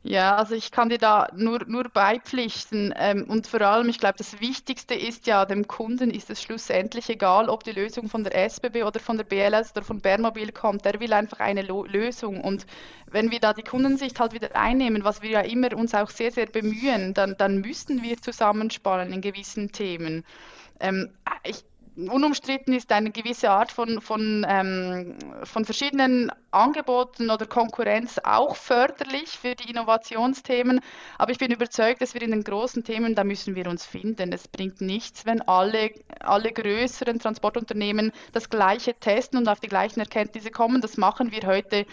Ja, 0.07 0.37
also 0.37 0.55
ich 0.55 0.71
kann 0.71 0.91
dir 0.91 0.99
da 0.99 1.29
nur, 1.35 1.65
nur 1.67 1.85
beipflichten. 1.85 2.93
Ähm, 2.95 3.25
und 3.27 3.47
vor 3.47 3.63
allem, 3.63 3.89
ich 3.89 3.99
glaube, 3.99 4.17
das 4.19 4.39
Wichtigste 4.39 4.95
ist 4.95 5.27
ja, 5.27 5.47
dem 5.47 5.67
Kunden 5.67 6.11
ist 6.11 6.29
es 6.29 6.43
schlussendlich 6.43 7.09
egal, 7.09 7.49
ob 7.49 7.65
die 7.65 7.73
Lösung 7.73 8.11
von 8.11 8.23
der 8.23 8.35
SBB 8.35 8.83
oder 8.85 9.01
von 9.01 9.17
der 9.17 9.25
BLS 9.25 9.73
oder 9.73 9.83
von 9.83 10.01
Bernmobil 10.03 10.53
kommt. 10.53 10.85
Der 10.85 11.01
will 11.01 11.13
einfach 11.15 11.41
eine 11.41 11.63
Lösung. 11.63 12.43
Und 12.43 12.67
wenn 13.07 13.31
wir 13.31 13.41
da 13.41 13.55
die 13.55 13.63
Kundensicht 13.63 14.21
halt 14.21 14.35
wieder 14.35 14.55
einnehmen, 14.55 15.05
was 15.05 15.23
wir 15.23 15.31
ja 15.31 15.41
immer 15.41 15.75
uns 15.75 15.95
auch 15.95 16.11
sehr, 16.11 16.31
sehr 16.33 16.47
bemühen, 16.47 17.15
dann, 17.15 17.35
dann 17.39 17.63
müssten 17.63 18.03
wir 18.03 18.19
zusammenspannen 18.19 19.11
in 19.11 19.23
gewissen 19.23 19.73
Themen. 19.73 20.23
Ähm, 20.81 21.11
ich 21.45 21.65
unumstritten 21.97 22.75
ist 22.75 22.91
eine 22.93 23.11
gewisse 23.11 23.51
Art 23.51 23.71
von, 23.71 24.01
von, 24.01 24.45
ähm, 24.49 25.17
von 25.45 25.65
verschiedenen 25.65 26.33
Angeboten 26.51 27.31
oder 27.31 27.47
Konkurrenz 27.47 28.19
auch 28.23 28.57
förderlich 28.57 29.31
für 29.31 29.55
die 29.55 29.71
Innovationsthemen. 29.71 30.81
Aber 31.19 31.33
ich 31.33 31.39
bin 31.39 31.53
überzeugt, 31.53 32.03
dass 32.03 32.15
wir 32.15 32.23
in 32.23 32.33
den 32.33 32.45
großen 32.45 32.85
Themen, 32.85 33.15
da 33.15 33.25
müssen 33.25 33.55
wir 33.55 33.69
uns 33.69 33.87
finden. 33.87 34.33
Es 34.33 34.49
bringt 34.49 34.81
nichts, 34.81 35.25
wenn 35.27 35.43
alle, 35.43 35.91
alle 36.21 36.53
größeren 36.53 37.19
Transportunternehmen 37.19 38.13
das 38.33 38.51
Gleiche 38.51 38.95
testen 38.95 39.39
und 39.39 39.49
auf 39.49 39.61
die 39.61 39.69
gleichen 39.69 40.01
Erkenntnisse 40.01 40.51
kommen. 40.51 40.81
Das 40.81 40.97
machen 40.97 41.31
wir 41.33 41.43
heute 41.47 41.87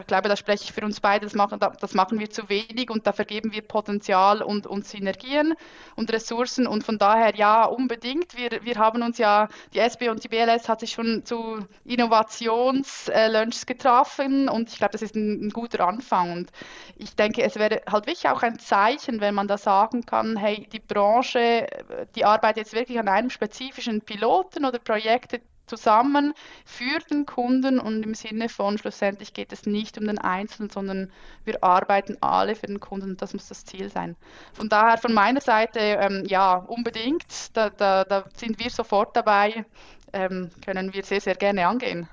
ich 0.00 0.06
glaube, 0.06 0.28
da 0.28 0.36
spreche 0.36 0.64
ich 0.64 0.72
für 0.72 0.84
uns 0.84 1.00
beide, 1.00 1.26
das 1.26 1.34
machen, 1.34 1.58
das 1.58 1.94
machen 1.94 2.18
wir 2.18 2.30
zu 2.30 2.48
wenig 2.48 2.90
und 2.90 3.06
da 3.06 3.12
vergeben 3.12 3.52
wir 3.52 3.62
Potenzial 3.62 4.42
und, 4.42 4.66
und 4.66 4.86
Synergien 4.86 5.54
und 5.96 6.12
Ressourcen 6.12 6.66
und 6.66 6.84
von 6.84 6.98
daher 6.98 7.34
ja, 7.36 7.64
unbedingt. 7.64 8.36
Wir, 8.36 8.64
wir 8.64 8.76
haben 8.76 9.02
uns 9.02 9.18
ja, 9.18 9.48
die 9.74 9.78
SB 9.78 10.08
und 10.08 10.24
die 10.24 10.28
BLS 10.28 10.68
hat 10.68 10.80
sich 10.80 10.92
schon 10.92 11.24
zu 11.24 11.58
Innovationslunches 11.84 13.66
getroffen 13.66 14.48
und 14.48 14.70
ich 14.70 14.78
glaube, 14.78 14.92
das 14.92 15.02
ist 15.02 15.14
ein, 15.14 15.46
ein, 15.46 15.50
guter 15.50 15.86
Anfang 15.86 16.32
und 16.32 16.50
ich 16.96 17.14
denke, 17.14 17.42
es 17.42 17.56
wäre 17.56 17.82
halt 17.90 18.06
wirklich 18.06 18.28
auch 18.28 18.42
ein 18.42 18.58
Zeichen, 18.58 19.20
wenn 19.20 19.34
man 19.34 19.48
da 19.48 19.58
sagen 19.58 20.06
kann, 20.06 20.36
hey, 20.36 20.66
die 20.72 20.80
Branche, 20.80 21.66
die 22.14 22.24
arbeitet 22.24 22.58
jetzt 22.58 22.74
wirklich 22.74 22.98
an 22.98 23.08
einem 23.08 23.30
spezifischen 23.30 24.00
Piloten 24.00 24.64
oder 24.64 24.78
Projekte, 24.78 25.40
zusammen 25.76 26.34
für 26.64 26.98
den 27.10 27.24
Kunden 27.24 27.78
und 27.78 28.04
im 28.04 28.14
Sinne 28.14 28.48
von 28.48 28.76
schlussendlich 28.76 29.32
geht 29.32 29.52
es 29.52 29.64
nicht 29.64 29.98
um 29.98 30.06
den 30.06 30.18
Einzelnen, 30.18 30.68
sondern 30.68 31.10
wir 31.44 31.64
arbeiten 31.64 32.16
alle 32.20 32.54
für 32.54 32.66
den 32.66 32.80
Kunden 32.80 33.10
und 33.10 33.22
das 33.22 33.32
muss 33.32 33.48
das 33.48 33.64
Ziel 33.64 33.88
sein. 33.88 34.16
Von 34.52 34.68
daher 34.68 34.98
von 34.98 35.14
meiner 35.14 35.40
Seite, 35.40 35.78
ähm, 35.78 36.24
ja, 36.26 36.56
unbedingt, 36.56 37.24
da, 37.54 37.70
da, 37.70 38.04
da, 38.04 38.24
sind 38.36 38.62
wir 38.62 38.70
sofort 38.70 39.16
dabei, 39.16 39.64
ähm, 40.12 40.50
können 40.64 40.92
wir 40.92 41.04
sehr, 41.04 41.20
sehr 41.20 41.36
gerne 41.36 41.66
angehen. 41.66 42.06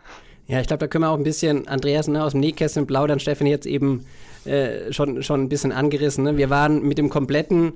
Ja, 0.48 0.62
ich 0.62 0.68
glaube, 0.68 0.80
da 0.80 0.88
können 0.88 1.04
wir 1.04 1.10
auch 1.10 1.18
ein 1.18 1.24
bisschen, 1.24 1.68
Andreas, 1.68 2.08
ne, 2.08 2.24
aus 2.24 2.32
dem 2.32 2.40
Nähkästchen 2.40 2.88
plaudern, 2.88 3.20
Stefanie 3.20 3.52
jetzt 3.52 3.68
eben 3.68 4.06
äh, 4.46 4.92
schon, 4.94 5.22
schon 5.22 5.42
ein 5.42 5.50
bisschen 5.50 5.72
angerissen. 5.72 6.24
Ne? 6.24 6.38
Wir 6.38 6.50
waren 6.50 6.82
mit 6.82 6.98
dem 6.98 7.10
kompletten 7.10 7.74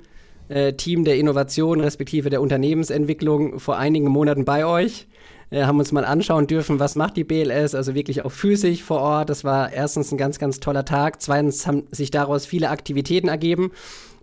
äh, 0.48 0.72
Team 0.72 1.04
der 1.04 1.16
Innovation 1.16 1.80
respektive 1.80 2.30
der 2.30 2.42
Unternehmensentwicklung 2.42 3.60
vor 3.60 3.76
einigen 3.78 4.08
Monaten 4.08 4.44
bei 4.44 4.66
euch 4.66 5.06
haben 5.52 5.78
uns 5.78 5.92
mal 5.92 6.04
anschauen 6.04 6.46
dürfen, 6.46 6.80
was 6.80 6.96
macht 6.96 7.16
die 7.16 7.24
BLS, 7.24 7.74
also 7.74 7.94
wirklich 7.94 8.24
auch 8.24 8.32
physisch 8.32 8.82
vor 8.82 9.00
Ort. 9.00 9.30
Das 9.30 9.44
war 9.44 9.72
erstens 9.72 10.10
ein 10.12 10.18
ganz, 10.18 10.38
ganz 10.38 10.60
toller 10.60 10.84
Tag. 10.84 11.20
Zweitens 11.22 11.66
haben 11.66 11.84
sich 11.90 12.10
daraus 12.10 12.46
viele 12.46 12.70
Aktivitäten 12.70 13.28
ergeben. 13.28 13.70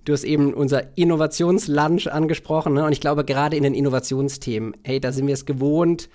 Du 0.04 0.14
hast 0.14 0.24
eben 0.24 0.54
unser 0.54 0.98
Innovationslunch 0.98 2.12
angesprochen. 2.12 2.74
Ne? 2.74 2.84
Und 2.84 2.92
ich 2.92 3.02
glaube, 3.02 3.24
gerade 3.24 3.56
in 3.56 3.64
den 3.64 3.76
Innovationsthemen, 3.76 4.76
hey, 4.84 5.00
da 5.00 5.12
sind 5.12 5.28
wir 5.28 5.36
es 5.36 5.46
gewohnt, 5.46 6.10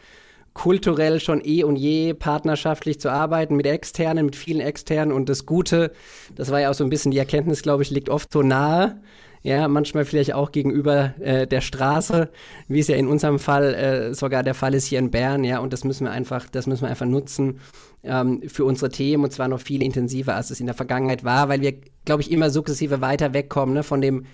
kulturell 0.54 1.20
schon 1.20 1.40
eh 1.44 1.62
und 1.62 1.76
je 1.76 2.14
partnerschaftlich 2.14 2.98
zu 2.98 3.10
arbeiten 3.10 3.56
mit 3.56 3.66
externen, 3.66 4.26
mit 4.26 4.34
vielen 4.34 4.60
externen. 4.60 5.14
Und 5.14 5.28
das 5.28 5.46
Gute, 5.46 5.92
das 6.34 6.50
war 6.50 6.60
ja 6.60 6.70
auch 6.70 6.74
so 6.74 6.82
ein 6.82 6.90
bisschen 6.90 7.12
die 7.12 7.18
Erkenntnis, 7.18 7.62
glaube 7.62 7.82
ich, 7.82 7.90
liegt 7.90 8.08
oft 8.08 8.32
so 8.32 8.42
nahe. 8.42 9.00
Ja, 9.46 9.68
manchmal 9.68 10.04
vielleicht 10.04 10.34
auch 10.34 10.50
gegenüber 10.50 11.14
äh, 11.20 11.46
der 11.46 11.60
Straße, 11.60 12.30
wie 12.66 12.80
es 12.80 12.88
ja 12.88 12.96
in 12.96 13.06
unserem 13.06 13.38
Fall 13.38 13.74
äh, 13.74 14.12
sogar 14.12 14.42
der 14.42 14.54
Fall 14.54 14.74
ist 14.74 14.86
hier 14.86 14.98
in 14.98 15.12
Bern, 15.12 15.44
ja, 15.44 15.60
und 15.60 15.72
das 15.72 15.84
müssen 15.84 16.02
wir 16.02 16.10
einfach, 16.10 16.48
das 16.50 16.66
müssen 16.66 16.82
wir 16.82 16.88
einfach 16.88 17.06
nutzen 17.06 17.60
ähm, 18.02 18.42
für 18.48 18.64
unsere 18.64 18.90
Themen 18.90 19.22
und 19.22 19.30
zwar 19.30 19.46
noch 19.46 19.60
viel 19.60 19.84
intensiver, 19.84 20.34
als 20.34 20.50
es 20.50 20.58
in 20.58 20.66
der 20.66 20.74
Vergangenheit 20.74 21.22
war, 21.22 21.48
weil 21.48 21.60
wir, 21.60 21.74
glaube 22.04 22.22
ich, 22.22 22.32
immer 22.32 22.50
sukzessive 22.50 23.00
weiter 23.00 23.34
wegkommen 23.34 23.76
ne, 23.76 23.84
von 23.84 24.00
dem 24.00 24.26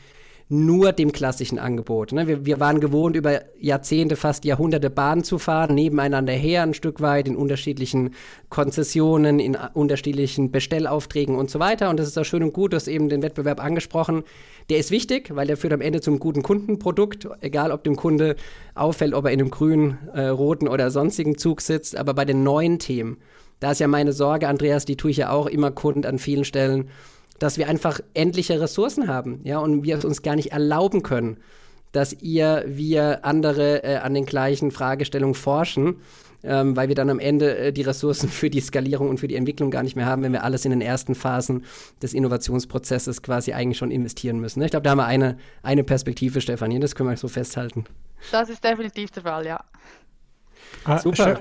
nur 0.52 0.92
dem 0.92 1.12
klassischen 1.12 1.58
Angebot. 1.58 2.12
Ne? 2.12 2.26
Wir, 2.28 2.44
wir 2.44 2.60
waren 2.60 2.78
gewohnt, 2.78 3.16
über 3.16 3.40
Jahrzehnte, 3.58 4.16
fast 4.16 4.44
Jahrhunderte 4.44 4.90
Bahn 4.90 5.24
zu 5.24 5.38
fahren, 5.38 5.74
nebeneinander 5.74 6.34
her 6.34 6.62
ein 6.62 6.74
Stück 6.74 7.00
weit, 7.00 7.26
in 7.26 7.36
unterschiedlichen 7.36 8.10
Konzessionen, 8.50 9.40
in 9.40 9.56
unterschiedlichen 9.72 10.52
Bestellaufträgen 10.52 11.36
und 11.36 11.50
so 11.50 11.58
weiter. 11.58 11.88
Und 11.88 11.98
das 11.98 12.06
ist 12.06 12.18
auch 12.18 12.24
schön 12.24 12.42
und 12.42 12.52
gut, 12.52 12.74
du 12.74 12.76
hast 12.76 12.86
eben 12.86 13.08
den 13.08 13.22
Wettbewerb 13.22 13.64
angesprochen. 13.64 14.24
Der 14.68 14.76
ist 14.76 14.90
wichtig, 14.90 15.34
weil 15.34 15.46
der 15.46 15.56
führt 15.56 15.72
am 15.72 15.80
Ende 15.80 16.02
zum 16.02 16.18
guten 16.18 16.42
Kundenprodukt, 16.42 17.26
egal 17.40 17.72
ob 17.72 17.82
dem 17.84 17.96
Kunde 17.96 18.36
auffällt, 18.74 19.14
ob 19.14 19.24
er 19.24 19.30
in 19.30 19.40
einem 19.40 19.50
grünen, 19.50 19.96
äh, 20.12 20.26
roten 20.26 20.68
oder 20.68 20.90
sonstigen 20.90 21.38
Zug 21.38 21.62
sitzt. 21.62 21.96
Aber 21.96 22.12
bei 22.12 22.26
den 22.26 22.42
neuen 22.42 22.78
Themen, 22.78 23.16
da 23.58 23.70
ist 23.70 23.78
ja 23.78 23.88
meine 23.88 24.12
Sorge, 24.12 24.48
Andreas, 24.48 24.84
die 24.84 24.96
tue 24.98 25.12
ich 25.12 25.16
ja 25.16 25.30
auch 25.30 25.46
immer 25.46 25.70
kund 25.70 26.04
an 26.04 26.18
vielen 26.18 26.44
Stellen, 26.44 26.90
dass 27.42 27.58
wir 27.58 27.68
einfach 27.68 28.00
endliche 28.14 28.60
Ressourcen 28.60 29.08
haben, 29.08 29.40
ja, 29.42 29.58
und 29.58 29.82
wir 29.82 29.98
es 29.98 30.04
uns 30.04 30.22
gar 30.22 30.36
nicht 30.36 30.52
erlauben 30.52 31.02
können, 31.02 31.38
dass 31.90 32.12
ihr, 32.22 32.64
wir 32.68 33.24
andere 33.24 33.82
äh, 33.82 33.96
an 33.96 34.14
den 34.14 34.26
gleichen 34.26 34.70
Fragestellungen 34.70 35.34
forschen, 35.34 35.96
ähm, 36.44 36.76
weil 36.76 36.86
wir 36.86 36.94
dann 36.94 37.10
am 37.10 37.18
Ende 37.18 37.56
äh, 37.58 37.72
die 37.72 37.82
Ressourcen 37.82 38.28
für 38.28 38.48
die 38.48 38.60
Skalierung 38.60 39.08
und 39.08 39.18
für 39.18 39.26
die 39.26 39.34
Entwicklung 39.34 39.72
gar 39.72 39.82
nicht 39.82 39.96
mehr 39.96 40.06
haben, 40.06 40.22
wenn 40.22 40.32
wir 40.32 40.44
alles 40.44 40.64
in 40.64 40.70
den 40.70 40.80
ersten 40.80 41.16
Phasen 41.16 41.64
des 42.00 42.14
Innovationsprozesses 42.14 43.22
quasi 43.22 43.52
eigentlich 43.52 43.78
schon 43.78 43.90
investieren 43.90 44.38
müssen. 44.38 44.60
Ne? 44.60 44.66
Ich 44.66 44.70
glaube, 44.70 44.84
da 44.84 44.90
haben 44.90 44.98
wir 44.98 45.06
eine, 45.06 45.36
eine 45.64 45.82
Perspektive, 45.82 46.40
Stefanie, 46.40 46.78
das 46.78 46.94
können 46.94 47.10
wir 47.10 47.16
so 47.16 47.28
festhalten. 47.28 47.84
Das 48.30 48.50
ist 48.50 48.62
definitiv 48.62 49.10
der 49.10 49.24
Fall, 49.24 49.46
ja. 49.46 49.64
Ah, 50.84 50.98
Super. 50.98 51.40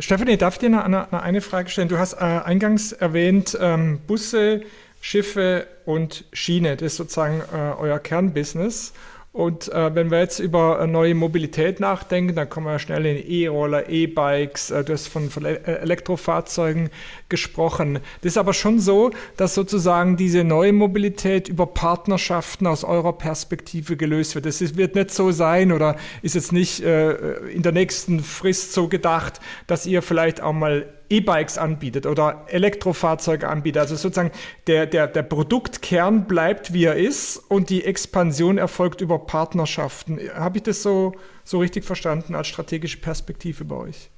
Stefanie, 0.00 0.36
darf 0.36 0.54
ich 0.54 0.58
dir 0.58 0.84
eine, 0.84 1.12
eine, 1.12 1.40
Frage 1.40 1.70
stellen? 1.70 1.88
Du 1.88 1.98
hast 1.98 2.14
äh, 2.14 2.18
eingangs 2.18 2.92
erwähnt, 2.92 3.56
ähm, 3.60 4.00
Busse, 4.06 4.62
Schiffe 5.00 5.66
und 5.84 6.24
Schiene. 6.32 6.76
Das 6.76 6.92
ist 6.92 6.96
sozusagen 6.96 7.40
äh, 7.52 7.72
euer 7.78 7.98
Kernbusiness. 7.98 8.92
Und 9.38 9.68
äh, 9.68 9.94
wenn 9.94 10.10
wir 10.10 10.18
jetzt 10.18 10.40
über 10.40 10.80
äh, 10.80 10.86
neue 10.86 11.14
Mobilität 11.14 11.80
nachdenken, 11.80 12.34
dann 12.34 12.48
kommen 12.48 12.66
wir 12.66 12.78
schnell 12.78 13.06
in 13.06 13.30
E-Roller, 13.30 13.88
E-Bikes, 13.88 14.70
äh, 14.70 14.82
du 14.82 14.94
hast 14.94 15.06
von, 15.06 15.30
von 15.30 15.44
äh, 15.44 15.54
Elektrofahrzeugen 15.64 16.88
gesprochen. 17.28 18.00
Das 18.22 18.32
ist 18.32 18.36
aber 18.36 18.54
schon 18.54 18.80
so, 18.80 19.12
dass 19.36 19.54
sozusagen 19.54 20.16
diese 20.16 20.44
neue 20.44 20.72
Mobilität 20.72 21.48
über 21.48 21.66
Partnerschaften 21.66 22.66
aus 22.66 22.82
eurer 22.82 23.12
Perspektive 23.12 23.96
gelöst 23.96 24.34
wird. 24.34 24.46
Das 24.46 24.60
ist, 24.62 24.76
wird 24.76 24.94
nicht 24.94 25.12
so 25.12 25.30
sein 25.30 25.72
oder 25.72 25.96
ist 26.22 26.34
jetzt 26.34 26.52
nicht 26.52 26.82
äh, 26.82 27.12
in 27.50 27.62
der 27.62 27.72
nächsten 27.72 28.20
Frist 28.20 28.72
so 28.72 28.88
gedacht, 28.88 29.40
dass 29.66 29.86
ihr 29.86 30.00
vielleicht 30.00 30.40
auch 30.40 30.54
mal 30.54 30.86
E-Bikes 31.10 31.58
anbietet 31.58 32.06
oder 32.06 32.44
Elektrofahrzeuge 32.48 33.48
anbietet. 33.48 33.80
Also 33.80 33.96
sozusagen 33.96 34.30
der, 34.66 34.86
der, 34.86 35.06
der 35.06 35.22
Produktkern 35.22 36.26
bleibt, 36.26 36.72
wie 36.72 36.84
er 36.84 36.96
ist 36.96 37.38
und 37.48 37.70
die 37.70 37.84
Expansion 37.84 38.58
erfolgt 38.58 39.00
über 39.00 39.18
Partnerschaften. 39.18 40.20
Habe 40.34 40.58
ich 40.58 40.64
das 40.64 40.82
so, 40.82 41.14
so 41.44 41.58
richtig 41.58 41.84
verstanden 41.84 42.34
als 42.34 42.48
strategische 42.48 42.98
Perspektive 42.98 43.64
bei 43.64 43.76
euch? 43.76 44.10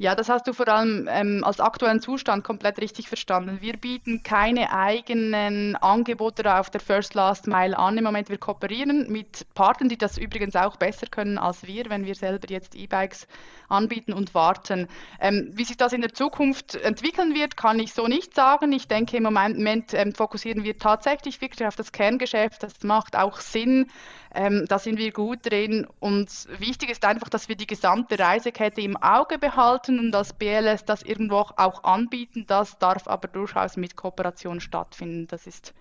Ja, 0.00 0.14
das 0.14 0.28
hast 0.28 0.46
du 0.46 0.52
vor 0.52 0.68
allem 0.68 1.08
ähm, 1.10 1.42
als 1.42 1.58
aktuellen 1.58 2.00
Zustand 2.00 2.44
komplett 2.44 2.80
richtig 2.80 3.08
verstanden. 3.08 3.58
Wir 3.60 3.76
bieten 3.76 4.22
keine 4.22 4.72
eigenen 4.72 5.74
Angebote 5.74 6.56
auf 6.56 6.70
der 6.70 6.80
First 6.80 7.14
Last 7.14 7.48
Mile 7.48 7.76
an. 7.76 7.98
Im 7.98 8.04
Moment 8.04 8.28
wir 8.28 8.38
kooperieren 8.38 9.10
mit 9.10 9.44
Partnern, 9.54 9.88
die 9.88 9.98
das 9.98 10.16
übrigens 10.16 10.54
auch 10.54 10.76
besser 10.76 11.08
können 11.08 11.36
als 11.36 11.66
wir, 11.66 11.90
wenn 11.90 12.06
wir 12.06 12.14
selber 12.14 12.48
jetzt 12.48 12.76
E-Bikes 12.76 13.26
anbieten 13.68 14.12
und 14.12 14.34
warten. 14.34 14.86
Ähm, 15.18 15.50
wie 15.54 15.64
sich 15.64 15.76
das 15.76 15.92
in 15.92 16.00
der 16.00 16.14
Zukunft 16.14 16.76
entwickeln 16.76 17.34
wird, 17.34 17.56
kann 17.56 17.80
ich 17.80 17.92
so 17.92 18.06
nicht 18.06 18.36
sagen. 18.36 18.70
Ich 18.70 18.86
denke, 18.86 19.16
im 19.16 19.24
Moment 19.24 19.94
ähm, 19.94 20.14
fokussieren 20.14 20.62
wir 20.62 20.78
tatsächlich 20.78 21.40
wirklich 21.40 21.66
auf 21.66 21.74
das 21.74 21.90
Kerngeschäft. 21.90 22.62
Das 22.62 22.84
macht 22.84 23.16
auch 23.16 23.40
Sinn. 23.40 23.90
Ähm, 24.34 24.66
da 24.68 24.78
sind 24.78 24.98
wir 24.98 25.10
gut 25.12 25.50
drin. 25.50 25.86
Und 26.00 26.28
wichtig 26.58 26.90
ist 26.90 27.04
einfach, 27.04 27.28
dass 27.28 27.48
wir 27.48 27.56
die 27.56 27.66
gesamte 27.66 28.18
Reisekette 28.18 28.80
im 28.80 28.96
Auge 28.96 29.38
behalten 29.38 29.87
und 29.88 30.14
als 30.14 30.32
BLS 30.32 30.84
das 30.84 31.02
irgendwo 31.02 31.36
auch 31.36 31.84
anbieten. 31.84 32.44
Das 32.46 32.78
darf 32.78 33.06
aber 33.06 33.28
durchaus 33.28 33.76
mit 33.76 33.96
Kooperation 33.96 34.60
stattfinden. 34.60 35.28
Das 35.28 35.46
ist, 35.46 35.72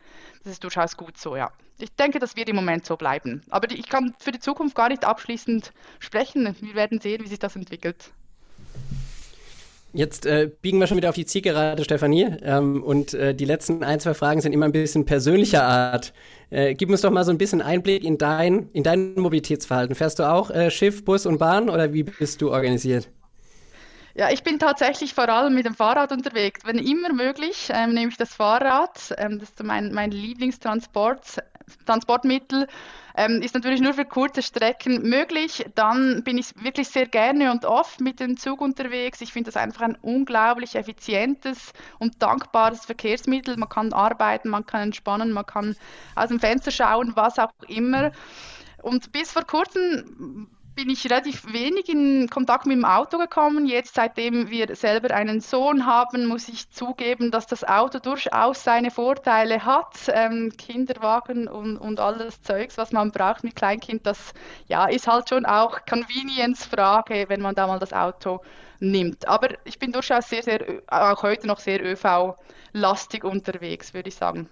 das 0.44 0.54
ist 0.54 0.64
durchaus 0.64 0.96
gut 0.96 1.18
so, 1.18 1.36
ja. 1.36 1.52
Ich 1.80 1.94
denke, 1.96 2.20
das 2.20 2.36
wird 2.36 2.50
im 2.50 2.56
Moment 2.56 2.86
so 2.86 2.96
bleiben. 2.96 3.42
Aber 3.50 3.70
ich 3.72 3.90
kann 3.90 4.14
für 4.20 4.32
die 4.32 4.40
Zukunft 4.40 4.76
gar 4.76 4.90
nicht 4.90 5.06
abschließend 5.06 5.74
sprechen. 6.00 6.56
Wir 6.62 6.76
werden 6.76 7.00
sehen, 7.00 7.24
wie 7.24 7.28
sich 7.28 7.40
das 7.40 7.56
entwickelt. 7.56 8.12
Jetzt 9.94 10.26
äh, 10.26 10.52
biegen 10.62 10.80
wir 10.80 10.86
schon 10.86 10.98
wieder 10.98 11.10
auf 11.10 11.16
die 11.16 11.26
Zielgerade, 11.26 11.84
Stefanie. 11.84 12.28
Ähm, 12.44 12.84
und 12.84 13.14
äh, 13.14 13.34
die 13.34 13.46
letzten 13.46 13.84
ein, 13.84 14.00
zwei 14.00 14.14
Fragen 14.14 14.42
sind 14.42 14.54
immer 14.54 14.66
ein 14.66 14.72
bisschen 14.72 15.06
persönlicher 15.06 15.64
Art. 15.64 16.14
Äh, 16.50 16.76
gib 16.76 16.90
uns 16.90 17.02
doch 17.02 17.10
mal 17.10 17.24
so 17.24 17.32
ein 17.32 17.38
bisschen 17.38 17.62
Einblick 17.62 18.04
in 18.04 18.18
dein, 18.18 18.70
in 18.74 18.84
dein 18.84 19.16
Mobilitätsverhalten. 19.16 19.96
Fährst 19.96 20.20
du 20.20 20.30
auch 20.30 20.52
äh, 20.52 20.70
Schiff, 20.72 21.04
Bus 21.04 21.26
und 21.26 21.38
Bahn 21.40 21.70
oder 21.70 21.94
wie 21.94 22.04
bist 22.04 22.42
du 22.42 22.52
organisiert? 22.52 23.10
Ja, 24.18 24.32
ich 24.32 24.42
bin 24.42 24.58
tatsächlich 24.58 25.14
vor 25.14 25.30
allem 25.30 25.54
mit 25.54 25.68
dem 25.68 25.76
Fahrrad 25.76 26.12
unterwegs. 26.12 26.62
Wenn 26.66 26.80
immer 26.80 27.14
möglich, 27.14 27.70
ähm, 27.72 27.94
nehme 27.94 28.10
ich 28.10 28.18
das 28.18 28.34
Fahrrad. 28.34 29.14
Ähm, 29.16 29.38
das 29.38 29.50
ist 29.50 29.62
mein, 29.62 29.94
mein 29.94 30.10
Lieblingstransport. 30.10 31.38
Transportmittel 31.86 32.68
ähm, 33.16 33.44
ist 33.44 33.54
natürlich 33.54 33.80
nur 33.80 33.94
für 33.94 34.06
kurze 34.06 34.42
Strecken 34.42 35.08
möglich. 35.08 35.68
Dann 35.76 36.24
bin 36.24 36.40
ich 36.40 36.48
wirklich 36.64 36.88
sehr 36.88 37.06
gerne 37.06 37.52
und 37.52 37.66
oft 37.66 38.02
mit 38.02 38.20
dem 38.20 38.38
Zug 38.38 38.60
unterwegs. 38.60 39.22
Ich 39.22 39.34
finde 39.34 39.52
das 39.52 39.62
einfach 39.62 39.82
ein 39.82 39.96
unglaublich 40.02 40.74
effizientes 40.74 41.72
und 42.00 42.20
dankbares 42.20 42.86
Verkehrsmittel. 42.86 43.56
Man 43.58 43.70
kann 43.70 43.94
arbeiten, 43.94 44.50
man 44.50 44.66
kann 44.66 44.82
entspannen, 44.82 45.32
man 45.32 45.46
kann 45.46 45.76
aus 46.16 46.30
dem 46.30 46.40
Fenster 46.40 46.72
schauen, 46.72 47.12
was 47.16 47.38
auch 47.38 47.52
immer. 47.68 48.12
Und 48.82 49.12
bis 49.12 49.32
vor 49.32 49.44
kurzem 49.44 50.48
bin 50.78 50.92
ich 50.92 51.06
relativ 51.06 51.52
wenig 51.52 51.90
in 51.90 52.30
Kontakt 52.30 52.68
mit 52.68 52.78
dem 52.78 52.86
Auto 52.86 53.18
gekommen. 53.18 53.66
Jetzt, 53.66 53.96
seitdem 53.96 54.52
wir 54.52 54.76
selber 54.76 55.12
einen 55.12 55.42
Sohn 55.42 55.88
haben, 55.88 56.28
muss 56.28 56.48
ich 56.50 56.70
zugeben, 56.70 57.32
dass 57.32 57.48
das 57.48 57.64
Auto 57.64 57.98
durchaus 57.98 58.64
seine 58.64 58.92
Vorteile 58.92 59.66
hat. 59.66 59.96
Ähm, 60.10 60.54
Kinderwagen 60.56 61.48
und, 61.48 61.78
und 61.78 62.00
alles 62.00 62.44
Zeugs, 62.44 62.78
was 62.78 62.92
man 62.92 63.12
braucht 63.12 63.44
mit 63.44 63.56
Kleinkind, 63.56 64.06
das 64.06 64.36
ja, 64.68 64.86
ist 64.86 65.08
halt 65.08 65.30
schon 65.30 65.48
auch 65.48 65.80
Convenience-Frage, 65.90 67.26
wenn 67.28 67.42
man 67.42 67.56
da 67.56 67.66
mal 67.66 67.80
das 67.80 67.92
Auto 67.92 68.42
nimmt. 68.80 69.28
Aber 69.28 69.50
ich 69.66 69.80
bin 69.80 69.92
durchaus 69.92 70.30
sehr, 70.30 70.44
sehr, 70.44 70.62
auch 70.86 71.24
heute 71.24 71.48
noch 71.48 71.58
sehr 71.58 71.84
ÖV-lastig 71.84 73.24
unterwegs, 73.24 73.96
würde 73.96 74.10
ich 74.10 74.16
sagen. 74.16 74.48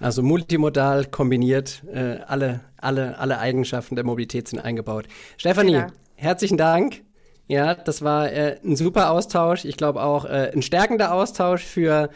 Also 0.00 0.22
multimodal 0.22 1.04
kombiniert, 1.06 1.82
äh, 1.92 2.18
alle, 2.26 2.60
alle, 2.76 3.18
alle 3.18 3.38
Eigenschaften 3.38 3.94
der 3.94 4.04
Mobilität 4.04 4.48
sind 4.48 4.58
eingebaut. 4.58 5.06
Stefanie, 5.36 5.74
genau. 5.74 5.86
herzlichen 6.16 6.58
Dank. 6.58 7.02
Ja, 7.46 7.74
das 7.74 8.02
war 8.02 8.32
äh, 8.32 8.56
ein 8.64 8.76
super 8.76 9.10
Austausch. 9.10 9.64
Ich 9.64 9.76
glaube 9.76 10.02
auch 10.02 10.24
äh, 10.24 10.50
ein 10.52 10.62
stärkender 10.62 11.12
Austausch 11.12 11.62
für 11.62 12.10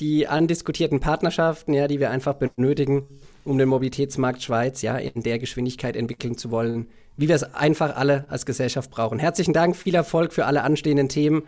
die 0.00 0.26
andiskutierten 0.28 1.00
Partnerschaften, 1.00 1.72
ja, 1.72 1.88
die 1.88 2.00
wir 2.00 2.10
einfach 2.10 2.34
benötigen, 2.34 3.06
um 3.44 3.58
den 3.58 3.68
Mobilitätsmarkt 3.68 4.42
Schweiz 4.42 4.82
ja 4.82 4.96
in 4.96 5.22
der 5.22 5.38
Geschwindigkeit 5.38 5.96
entwickeln 5.96 6.36
zu 6.36 6.50
wollen, 6.50 6.88
wie 7.16 7.28
wir 7.28 7.34
es 7.34 7.54
einfach 7.54 7.96
alle 7.96 8.26
als 8.28 8.44
Gesellschaft 8.46 8.90
brauchen. 8.90 9.18
Herzlichen 9.18 9.52
Dank, 9.52 9.76
viel 9.76 9.94
Erfolg 9.94 10.32
für 10.32 10.46
alle 10.46 10.62
anstehenden 10.62 11.08
Themen 11.08 11.44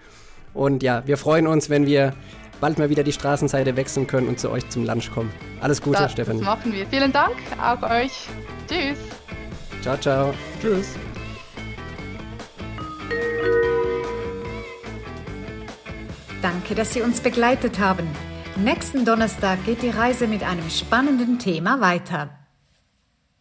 und 0.57 0.83
ja, 0.83 1.03
wir 1.07 1.19
freuen 1.19 1.47
uns, 1.47 1.69
wenn 1.69 1.87
wir 1.87 2.15
bald 2.61 2.79
mal 2.79 2.91
wieder 2.91 3.03
die 3.03 3.13
Straßenseite 3.13 3.77
wechseln 3.77 4.07
können 4.07 4.29
und 4.29 4.39
zu 4.39 4.51
euch 4.51 4.69
zum 4.69 4.85
Lunch 4.85 5.11
kommen. 5.11 5.33
Alles 5.61 5.81
Gute, 5.83 5.99
das, 5.99 6.13
Stefanie. 6.13 6.41
Das 6.41 6.47
machen 6.47 6.73
wir. 6.73 6.87
Vielen 6.87 7.13
Dank, 7.13 7.37
auch 7.63 7.83
euch. 7.83 8.13
Tschüss. 8.69 8.99
Ciao, 9.83 9.97
ciao. 9.97 10.35
Tschüss. 10.61 10.95
Danke, 16.43 16.75
dass 16.75 16.93
Sie 16.93 17.03
uns 17.03 17.21
begleitet 17.21 17.79
haben. 17.79 18.07
Nächsten 18.57 19.05
Donnerstag 19.05 19.65
geht 19.65 19.83
die 19.83 19.91
Reise 19.91 20.27
mit 20.27 20.43
einem 20.43 20.71
spannenden 20.71 21.39
Thema 21.39 21.81
weiter. 21.81 22.31